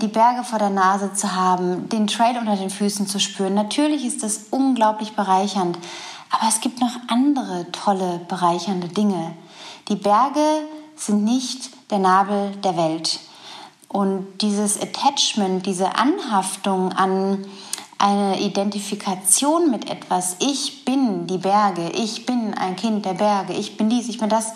die 0.00 0.08
Berge 0.08 0.44
vor 0.44 0.58
der 0.58 0.70
Nase 0.70 1.12
zu 1.14 1.34
haben, 1.34 1.88
den 1.88 2.06
Trail 2.06 2.38
unter 2.38 2.56
den 2.56 2.70
Füßen 2.70 3.06
zu 3.08 3.18
spüren. 3.18 3.54
Natürlich 3.54 4.04
ist 4.04 4.22
das 4.22 4.46
unglaublich 4.50 5.14
bereichernd, 5.14 5.78
aber 6.30 6.48
es 6.48 6.60
gibt 6.60 6.80
noch 6.80 6.94
andere 7.08 7.66
tolle, 7.72 8.20
bereichernde 8.28 8.88
Dinge. 8.88 9.34
Die 9.88 9.96
Berge 9.96 10.62
sind 10.96 11.24
nicht 11.24 11.70
der 11.90 11.98
Nabel 11.98 12.52
der 12.62 12.76
Welt. 12.76 13.20
Und 13.88 14.26
dieses 14.40 14.80
Attachment, 14.80 15.66
diese 15.66 15.96
Anhaftung 15.96 16.92
an 16.92 17.44
eine 17.98 18.40
Identifikation 18.40 19.70
mit 19.70 19.88
etwas, 19.88 20.36
ich 20.40 20.84
bin 20.84 21.26
die 21.26 21.38
Berge, 21.38 21.90
ich 21.90 22.26
bin 22.26 22.54
ein 22.54 22.76
Kind 22.76 23.04
der 23.04 23.14
Berge, 23.14 23.52
ich 23.52 23.76
bin 23.76 23.88
dies, 23.88 24.08
ich 24.08 24.18
bin 24.18 24.28
das, 24.28 24.52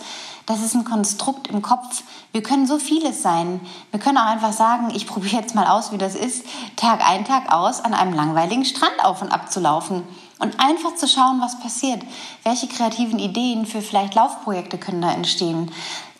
das 0.48 0.62
ist 0.62 0.74
ein 0.74 0.84
Konstrukt 0.84 1.48
im 1.48 1.60
Kopf. 1.60 2.02
Wir 2.32 2.42
können 2.42 2.66
so 2.66 2.78
vieles 2.78 3.20
sein. 3.22 3.60
Wir 3.90 4.00
können 4.00 4.16
auch 4.16 4.24
einfach 4.24 4.54
sagen, 4.54 4.90
ich 4.94 5.06
probiere 5.06 5.36
jetzt 5.36 5.54
mal 5.54 5.66
aus, 5.66 5.92
wie 5.92 5.98
das 5.98 6.14
ist, 6.14 6.42
Tag 6.74 7.06
ein, 7.06 7.26
Tag 7.26 7.52
aus 7.52 7.84
an 7.84 7.92
einem 7.92 8.14
langweiligen 8.14 8.64
Strand 8.64 9.04
auf 9.04 9.20
und 9.20 9.30
ab 9.30 9.52
zu 9.52 9.60
laufen. 9.60 10.04
Und 10.38 10.58
einfach 10.58 10.94
zu 10.94 11.06
schauen, 11.06 11.42
was 11.42 11.60
passiert. 11.60 12.02
Welche 12.44 12.66
kreativen 12.66 13.18
Ideen 13.18 13.66
für 13.66 13.82
vielleicht 13.82 14.14
Laufprojekte 14.14 14.78
können 14.78 15.02
da 15.02 15.12
entstehen. 15.12 15.70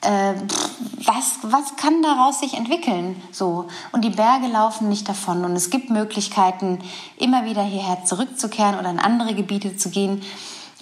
Äh, 0.03 0.35
was, 1.05 1.39
was 1.43 1.77
kann 1.77 2.03
daraus 2.03 2.41
sich 2.41 2.53
entwickeln? 2.53 3.23
So. 3.33 3.69
Und 3.93 4.05
die 4.05 4.11
Berge 4.11 4.49
laufen 4.49 4.91
nicht 4.91 5.09
davon. 5.09 5.43
Und 5.47 5.57
es 5.57 5.71
gibt 5.71 5.89
Möglichkeiten, 5.89 6.81
immer 7.17 7.47
wieder 7.47 7.63
hierher 7.63 8.05
zurückzukehren 8.05 8.79
oder 8.79 8.91
in 8.91 8.99
andere 8.99 9.35
Gebiete 9.35 9.79
zu 9.79 9.89
gehen. 9.89 10.23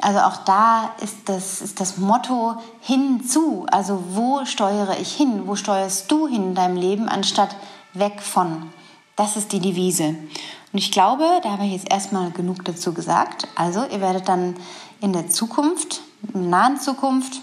Also 0.00 0.20
auch 0.20 0.37
da 0.44 0.90
ist 1.00 1.16
das, 1.26 1.62
ist 1.62 1.80
das 1.80 1.96
Motto 1.96 2.56
hinzu. 2.80 3.66
Also 3.70 4.02
wo 4.11 4.44
steuere 4.44 4.98
ich 5.00 5.12
hin? 5.12 5.46
Wo 5.46 5.56
steuerst 5.56 6.11
du 6.11 6.28
hin 6.28 6.48
in 6.48 6.54
deinem 6.54 6.76
Leben, 6.76 7.09
anstatt 7.09 7.56
weg 7.94 8.20
von? 8.20 8.70
Das 9.16 9.37
ist 9.37 9.52
die 9.52 9.61
Devise. 9.61 10.09
Und 10.09 10.78
ich 10.78 10.92
glaube, 10.92 11.24
da 11.42 11.52
habe 11.52 11.64
ich 11.64 11.72
jetzt 11.72 11.90
erstmal 11.90 12.30
genug 12.30 12.64
dazu 12.64 12.92
gesagt. 12.92 13.48
Also 13.54 13.85
ihr 13.87 14.00
werdet 14.02 14.28
dann 14.28 14.56
in 15.00 15.14
der 15.14 15.30
Zukunft, 15.30 16.02
in 16.35 16.42
der 16.42 16.50
nahen 16.50 16.78
Zukunft, 16.78 17.40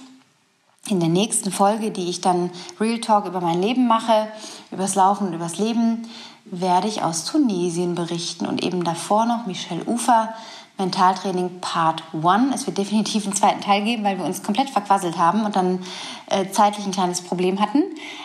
in 0.88 1.00
der 1.00 1.10
nächsten 1.10 1.52
Folge, 1.52 1.90
die 1.90 2.10
ich 2.10 2.22
dann 2.22 2.52
Real 2.80 3.00
Talk 3.00 3.26
über 3.26 3.42
mein 3.42 3.62
Leben 3.62 3.88
mache, 3.88 4.28
übers 4.70 4.96
Laufen 4.96 5.28
und 5.28 5.34
übers 5.34 5.58
Leben, 5.58 6.08
werde 6.46 6.88
ich 6.88 7.02
aus 7.02 7.26
Tunesien 7.26 7.96
berichten 7.96 8.46
und 8.46 8.64
eben 8.64 8.84
davor 8.84 9.26
noch 9.26 9.46
Michelle 9.48 9.86
Ufer 9.86 10.34
Mentaltraining 10.78 11.62
Part 11.62 12.04
1. 12.14 12.56
Es 12.56 12.66
wird 12.66 12.80
definitiv 12.80 13.26
einen 13.26 13.36
zweiten 13.36 13.62
Teil 13.62 13.84
geben, 13.84 14.04
weil 14.04 14.18
wir 14.18 14.26
uns 14.26 14.42
komplett 14.42 14.72
verquasselt 14.72 15.18
haben 15.18 15.46
und 15.46 15.56
dann 15.56 15.80
äh, 16.28 16.50
zeitlich 16.50 16.86
ein 16.86 16.92
kleines 16.92 17.22
Problem 17.22 17.60
hatten. 17.60 17.84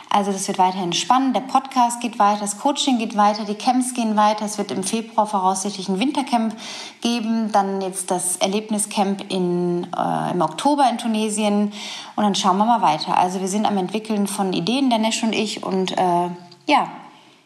Also 0.09 0.33
das 0.33 0.49
wird 0.49 0.59
weiterhin 0.59 0.95
spannend. 0.95 1.37
Der 1.37 1.43
Podcast 1.43 2.01
geht 2.01 2.19
weiter, 2.19 2.41
das 2.41 2.59
Coaching 2.59 2.99
geht 2.99 3.17
weiter, 3.17 3.45
die 3.45 3.55
Camps 3.55 3.93
gehen 3.93 4.17
weiter. 4.17 4.47
Es 4.47 4.57
wird 4.57 4.71
im 4.71 4.83
Februar 4.83 5.27
voraussichtlich 5.27 5.91
ein 5.91 6.01
Wintercamp 6.01 6.57
geben, 7.03 7.53
dann 7.53 7.83
jetzt 7.83 8.11
das 8.11 8.37
Erlebniscamp 8.37 9.31
in, 9.31 9.87
äh, 9.95 10.31
im 10.33 10.41
Oktober 10.41 10.89
in 10.91 10.97
Tunesien 10.97 11.73
und 12.17 12.25
dann 12.25 12.35
schauen 12.35 12.57
wir 12.57 12.65
mal 12.65 12.81
weiter. 12.81 13.19
Also 13.19 13.41
wir 13.41 13.49
sind 13.49 13.67
am 13.67 13.77
entwickeln 13.77 14.27
von 14.27 14.55
Ideen, 14.55 14.89
der 14.89 14.99
Nesch 14.99 15.23
und 15.23 15.35
ich 15.35 15.63
und 15.63 15.93
äh, 15.93 16.31
ja, 16.67 16.89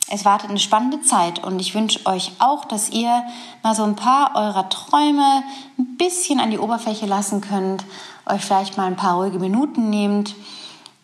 es 0.09 0.25
wartet 0.25 0.51
eine 0.51 0.59
spannende 0.59 1.01
Zeit 1.01 1.43
und 1.43 1.59
ich 1.61 1.75
wünsche 1.75 2.05
euch 2.07 2.33
auch, 2.39 2.65
dass 2.65 2.91
ihr 2.91 3.25
mal 3.63 3.75
so 3.75 3.83
ein 3.85 3.97
paar 3.97 4.35
eurer 4.35 4.69
Träume 4.69 5.43
ein 5.79 5.97
bisschen 5.97 6.41
an 6.41 6.51
die 6.51 6.59
Oberfläche 6.59 7.07
lassen 7.07 7.41
könnt, 7.41 7.85
euch 8.27 8.43
vielleicht 8.43 8.77
mal 8.77 8.87
ein 8.87 8.97
paar 8.97 9.17
ruhige 9.17 9.39
Minuten 9.39 9.91
nehmt, 9.91 10.35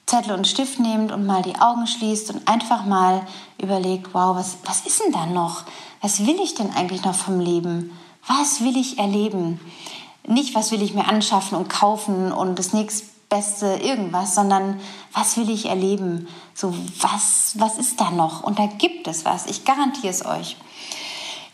Zettel 0.06 0.32
und 0.32 0.46
Stift 0.46 0.80
nehmt 0.80 1.12
und 1.12 1.26
mal 1.26 1.42
die 1.42 1.56
Augen 1.56 1.86
schließt 1.86 2.30
und 2.30 2.48
einfach 2.48 2.84
mal 2.84 3.26
überlegt, 3.60 4.14
wow, 4.14 4.34
was, 4.36 4.58
was 4.64 4.86
ist 4.86 5.00
denn 5.00 5.12
da 5.12 5.26
noch? 5.26 5.64
Was 6.00 6.26
will 6.26 6.40
ich 6.42 6.54
denn 6.54 6.72
eigentlich 6.74 7.04
noch 7.04 7.14
vom 7.14 7.40
Leben? 7.40 7.90
Was 8.26 8.62
will 8.62 8.76
ich 8.76 8.98
erleben? 8.98 9.60
Nicht, 10.26 10.54
was 10.54 10.70
will 10.70 10.82
ich 10.82 10.94
mir 10.94 11.08
anschaffen 11.08 11.58
und 11.58 11.68
kaufen 11.68 12.32
und 12.32 12.58
das 12.58 12.72
nächste 12.72 13.06
beste 13.28 13.66
irgendwas, 13.82 14.34
sondern 14.34 14.80
was 15.12 15.36
will 15.36 15.50
ich 15.50 15.66
erleben? 15.66 16.28
So, 16.54 16.74
was, 17.00 17.52
was 17.56 17.78
ist 17.78 18.00
da 18.00 18.10
noch? 18.10 18.42
Und 18.42 18.58
da 18.58 18.66
gibt 18.66 19.06
es 19.06 19.24
was. 19.24 19.46
Ich 19.46 19.64
garantiere 19.64 20.08
es 20.08 20.24
euch. 20.24 20.56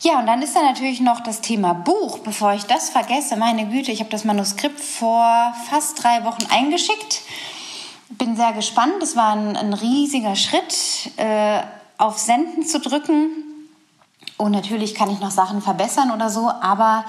Ja, 0.01 0.19
und 0.19 0.27
dann 0.27 0.43
ist 0.43 0.55
da 0.55 0.63
natürlich 0.63 1.01
noch 1.01 1.21
das 1.21 1.41
Thema 1.41 1.73
Buch. 1.73 2.19
Bevor 2.19 2.53
ich 2.53 2.65
das 2.65 2.91
vergesse, 2.91 3.37
meine 3.37 3.67
Güte, 3.69 3.91
ich 3.91 4.01
habe 4.01 4.11
das 4.11 4.25
Manuskript 4.25 4.79
vor 4.79 5.55
fast 5.71 6.03
drei 6.03 6.25
Wochen 6.25 6.47
eingeschickt. 6.51 7.23
Bin 8.11 8.37
sehr 8.37 8.53
gespannt. 8.53 9.03
Es 9.03 9.17
war 9.17 9.33
ein, 9.33 9.57
ein 9.57 9.73
riesiger 9.73 10.37
Schritt, 10.37 11.11
äh, 11.17 11.63
auf 11.97 12.19
Senden 12.19 12.67
zu 12.67 12.81
drücken. 12.81 13.31
Und 14.37 14.53
natürlich 14.53 14.95
kann 14.95 15.11
ich 15.11 15.21
noch 15.21 15.31
Sachen 15.31 15.63
verbessern 15.63 16.11
oder 16.11 16.29
so, 16.29 16.51
aber 16.51 17.05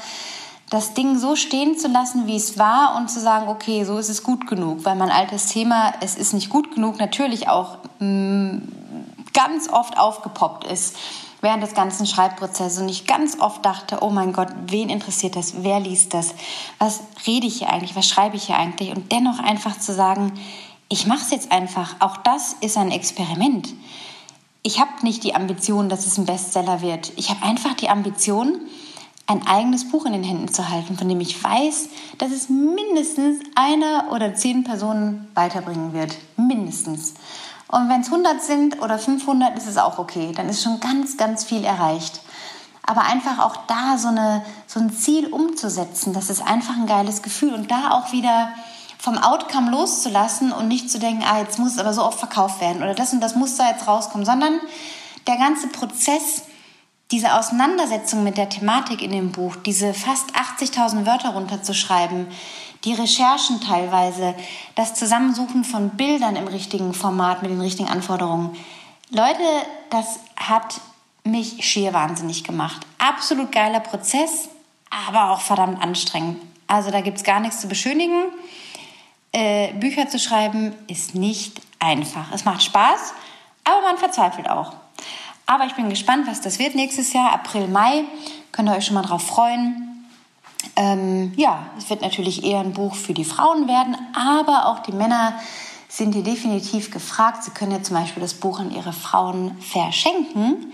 das 0.70 0.94
Ding 0.94 1.18
so 1.18 1.36
stehen 1.36 1.78
zu 1.78 1.88
lassen, 1.88 2.28
wie 2.28 2.36
es 2.36 2.58
war 2.58 2.96
und 2.98 3.10
zu 3.10 3.20
sagen, 3.20 3.48
okay, 3.48 3.84
so 3.84 3.98
ist 3.98 4.10
es 4.10 4.24
gut 4.24 4.48
genug, 4.48 4.84
weil 4.84 4.96
mein 4.96 5.12
altes 5.12 5.48
Thema, 5.48 5.94
es 6.02 6.16
ist 6.16 6.34
nicht 6.34 6.50
gut 6.50 6.74
genug, 6.74 6.98
natürlich 7.00 7.48
auch 7.50 7.78
mh, 8.00 8.08
mm, 8.08 8.62
ganz 9.34 9.70
oft 9.70 9.98
aufgepoppt 9.98 10.66
ist 10.66 10.96
während 11.42 11.62
des 11.62 11.76
ganzen 11.76 12.08
Schreibprozesses 12.08 12.80
und 12.82 12.90
ich 12.90 13.06
ganz 13.06 13.40
oft 13.40 13.64
dachte, 13.64 14.00
oh 14.02 14.10
mein 14.10 14.34
Gott, 14.34 14.48
wen 14.66 14.90
interessiert 14.90 15.36
das? 15.36 15.64
Wer 15.64 15.80
liest 15.80 16.16
das? 16.16 16.34
Was 16.80 17.02
rede 17.28 17.46
ich 17.46 17.60
hier 17.60 17.70
eigentlich? 17.70 17.96
Was 17.96 18.08
schreibe 18.08 18.36
ich 18.36 18.46
hier 18.46 18.58
eigentlich? 18.58 18.90
Und 18.96 19.12
dennoch 19.12 19.38
einfach 19.38 19.78
zu 19.78 19.94
sagen, 19.94 20.34
ich 20.90 21.06
mache 21.06 21.22
es 21.22 21.30
jetzt 21.30 21.52
einfach. 21.52 21.98
Auch 22.00 22.18
das 22.18 22.54
ist 22.62 22.78
ein 22.78 22.90
Experiment. 22.90 23.76
ich 24.64 24.80
habe 24.80 24.90
nicht 25.04 25.24
die 25.24 25.36
Ambition, 25.36 25.90
dass 25.90 26.08
es 26.08 26.18
ein 26.18 26.26
Bestseller 26.26 26.82
wird. 26.82 27.12
Ich 27.18 27.30
habe 27.30 27.44
einfach 27.44 27.76
die 27.76 27.90
Ambition, 27.90 28.62
ein 29.28 29.46
eigenes 29.48 29.90
Buch 29.90 30.06
in 30.06 30.14
den 30.14 30.24
Händen 30.24 30.54
zu 30.54 30.70
halten, 30.70 30.98
von 30.98 31.10
dem 31.10 31.20
ich 31.20 31.44
weiß, 31.44 31.90
dass 32.20 32.32
es 32.32 32.50
mindestens 32.50 33.44
einer 33.56 34.12
oder 34.12 34.36
zehn 34.36 34.64
Personen 34.64 35.28
weiterbringen 35.34 35.94
wird. 35.94 36.16
Mindestens. 36.38 37.16
Und 37.68 37.90
wenn 37.90 38.02
es 38.02 38.08
100 38.08 38.42
sind 38.42 38.82
oder 38.82 39.00
500, 39.00 39.58
ist 39.58 39.68
es 39.68 39.78
auch 39.78 39.98
okay. 39.98 40.32
Dann 40.36 40.48
ist 40.48 40.62
schon 40.62 40.80
ganz, 40.80 41.18
ganz 41.18 41.44
viel 41.44 41.64
erreicht. 41.64 42.22
Aber 42.84 43.02
einfach 43.02 43.40
auch 43.40 43.58
da 43.68 43.98
so, 43.98 44.10
eine, 44.10 44.46
so 44.68 44.80
ein 44.80 44.94
Ziel 44.94 45.28
umzusetzen, 45.28 46.14
das 46.14 46.30
ist 46.30 46.46
einfach 46.46 46.76
ein 46.76 46.86
geiles 46.86 47.24
Gefühl. 47.24 47.56
Und 47.56 47.72
da 47.72 47.92
auch 47.92 48.12
wieder 48.12 48.50
vom 49.00 49.18
Outcome 49.18 49.72
loszulassen 49.72 50.52
und 50.52 50.68
nicht 50.68 50.90
zu 50.90 51.00
denken, 51.00 51.24
ah, 51.24 51.40
jetzt 51.40 51.58
muss 51.58 51.74
es 51.74 51.78
aber 51.80 51.94
so 51.94 52.04
oft 52.04 52.20
verkauft 52.20 52.62
werden 52.62 52.82
oder 52.82 52.96
das 52.96 53.14
und 53.14 53.22
das 53.22 53.36
muss 53.36 53.56
da 53.56 53.70
jetzt 53.70 53.88
rauskommen, 53.88 54.26
sondern 54.26 54.60
der 55.28 55.38
ganze 55.38 55.68
Prozess, 55.68 56.44
diese 57.12 57.36
Auseinandersetzung 57.36 58.24
mit 58.24 58.38
der 58.38 58.50
Thematik 58.50 59.02
in 59.02 59.12
dem 59.12 59.32
Buch, 59.32 59.56
diese 59.56 59.94
fast 59.94 60.32
80.000 60.36 61.06
Wörter 61.06 61.30
runterzuschreiben, 61.30 62.28
die 62.84 62.94
Recherchen 62.94 63.62
teilweise, 63.62 64.36
das 64.76 64.96
Zusammensuchen 64.96 65.64
von 65.64 65.92
Bildern 65.92 66.36
im 66.36 66.48
richtigen 66.48 66.94
Format 66.94 67.42
mit 67.42 67.52
den 67.52 67.62
richtigen 67.62 67.90
Anforderungen. 67.90 68.56
Leute, 69.10 69.44
das 69.90 70.20
hat 70.36 70.82
mich 71.24 71.66
schier 71.66 71.94
wahnsinnig 71.94 72.44
gemacht. 72.44 72.86
Absolut 72.98 73.52
geiler 73.52 73.80
Prozess, 73.80 74.50
aber 74.90 75.32
auch 75.32 75.42
verdammt 75.42 75.82
anstrengend. 75.82 76.42
Also 76.68 76.92
da 76.92 77.02
gibt 77.02 77.18
es 77.18 77.24
gar 77.24 77.40
nichts 77.40 77.62
zu 77.62 77.68
beschönigen 77.68 78.32
äh, 79.36 79.74
Bücher 79.74 80.08
zu 80.08 80.18
schreiben 80.18 80.74
ist 80.88 81.14
nicht 81.14 81.62
einfach. 81.80 82.32
Es 82.32 82.46
macht 82.46 82.64
Spaß, 82.64 83.14
aber 83.66 83.82
man 83.82 83.98
verzweifelt 83.98 84.50
auch. 84.50 84.74
Aber 85.46 85.66
ich 85.66 85.76
bin 85.76 85.90
gespannt, 85.90 86.28
was 86.28 86.42
das 86.42 86.60
wird 86.60 86.76
nächstes 86.76 87.14
Jahr, 87.14 87.34
April, 87.34 87.68
Mai. 87.68 88.06
Könnt 88.52 88.70
ihr 88.70 88.76
euch 88.76 88.86
schon 88.86 88.96
mal 88.96 89.04
drauf 89.04 89.26
freuen. 89.26 90.08
Ähm, 90.76 91.34
ja, 91.36 91.68
es 91.78 91.90
wird 91.90 92.02
natürlich 92.02 92.44
eher 92.44 92.60
ein 92.60 92.74
Buch 92.74 92.96
für 92.96 93.14
die 93.14 93.26
Frauen 93.26 93.68
werden, 93.68 93.96
aber 94.14 94.66
auch 94.68 94.80
die 94.80 94.92
Männer 94.92 95.34
sind 95.88 96.14
hier 96.14 96.24
definitiv 96.24 96.92
gefragt. 96.92 97.44
Sie 97.44 97.52
können 97.52 97.72
ja 97.72 97.84
zum 97.84 97.96
Beispiel 97.96 98.22
das 98.22 98.34
Buch 98.34 98.60
an 98.60 98.72
ihre 98.72 98.92
Frauen 98.92 99.58
verschenken 99.60 100.74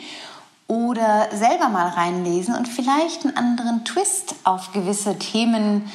oder 0.67 1.27
selber 1.35 1.67
mal 1.67 1.89
reinlesen 1.89 2.55
und 2.55 2.67
vielleicht 2.67 3.25
einen 3.25 3.35
anderen 3.35 3.83
Twist 3.83 4.35
auf 4.45 4.71
gewisse 4.71 5.19
Themen 5.19 5.91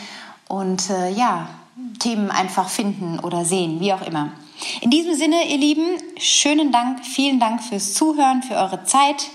und 0.48 0.90
äh, 0.90 1.10
ja, 1.10 1.48
Themen 1.98 2.30
einfach 2.30 2.68
finden 2.68 3.18
oder 3.18 3.44
sehen, 3.44 3.80
wie 3.80 3.92
auch 3.92 4.02
immer. 4.02 4.30
In 4.80 4.90
diesem 4.90 5.14
Sinne, 5.14 5.48
ihr 5.48 5.58
Lieben, 5.58 5.98
schönen 6.18 6.72
Dank, 6.72 7.04
vielen 7.04 7.38
Dank 7.38 7.62
fürs 7.62 7.92
Zuhören, 7.92 8.42
für 8.42 8.54
eure 8.54 8.84
Zeit. 8.84 9.28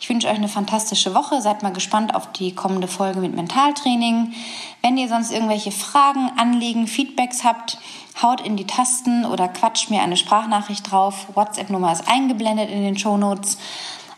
Ich 0.00 0.08
wünsche 0.08 0.28
euch 0.28 0.36
eine 0.36 0.48
fantastische 0.48 1.14
Woche. 1.14 1.40
Seid 1.40 1.62
mal 1.62 1.72
gespannt 1.72 2.14
auf 2.14 2.30
die 2.32 2.54
kommende 2.54 2.86
Folge 2.86 3.20
mit 3.20 3.34
Mentaltraining. 3.34 4.34
Wenn 4.82 4.98
ihr 4.98 5.08
sonst 5.08 5.32
irgendwelche 5.32 5.72
Fragen, 5.72 6.30
Anliegen, 6.36 6.86
Feedbacks 6.86 7.44
habt, 7.44 7.78
haut 8.22 8.40
in 8.42 8.56
die 8.56 8.66
Tasten 8.66 9.24
oder 9.24 9.48
quatscht 9.48 9.90
mir 9.90 10.02
eine 10.02 10.16
Sprachnachricht 10.16 10.90
drauf. 10.90 11.26
WhatsApp-Nummer 11.34 11.92
ist 11.92 12.06
eingeblendet 12.06 12.70
in 12.70 12.82
den 12.82 12.98
Show 12.98 13.16
Notes. 13.16 13.56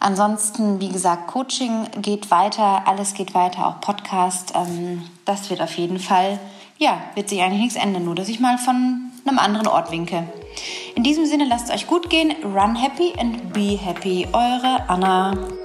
Ansonsten, 0.00 0.80
wie 0.80 0.88
gesagt, 0.88 1.28
Coaching 1.28 1.86
geht 2.02 2.30
weiter, 2.30 2.86
alles 2.86 3.14
geht 3.14 3.34
weiter, 3.34 3.66
auch 3.66 3.80
Podcast. 3.80 4.52
Ähm, 4.54 5.04
das 5.24 5.50
wird 5.50 5.60
auf 5.60 5.76
jeden 5.76 5.98
Fall 5.98 6.38
ja, 6.78 7.00
wird 7.14 7.28
sich 7.28 7.42
eigentlich 7.42 7.60
nichts 7.60 7.76
ändern, 7.76 8.04
nur 8.04 8.14
dass 8.14 8.28
ich 8.28 8.40
mal 8.40 8.56
von 8.56 9.10
einem 9.26 9.38
anderen 9.38 9.66
Ort 9.66 9.90
winke. 9.90 10.24
In 10.98 11.04
diesem 11.04 11.26
Sinne, 11.26 11.44
lasst 11.44 11.68
es 11.68 11.74
euch 11.76 11.86
gut 11.86 12.10
gehen, 12.10 12.34
run 12.42 12.74
happy 12.74 13.12
and 13.20 13.52
be 13.52 13.78
happy. 13.80 14.26
Eure 14.32 14.82
Anna. 14.88 15.57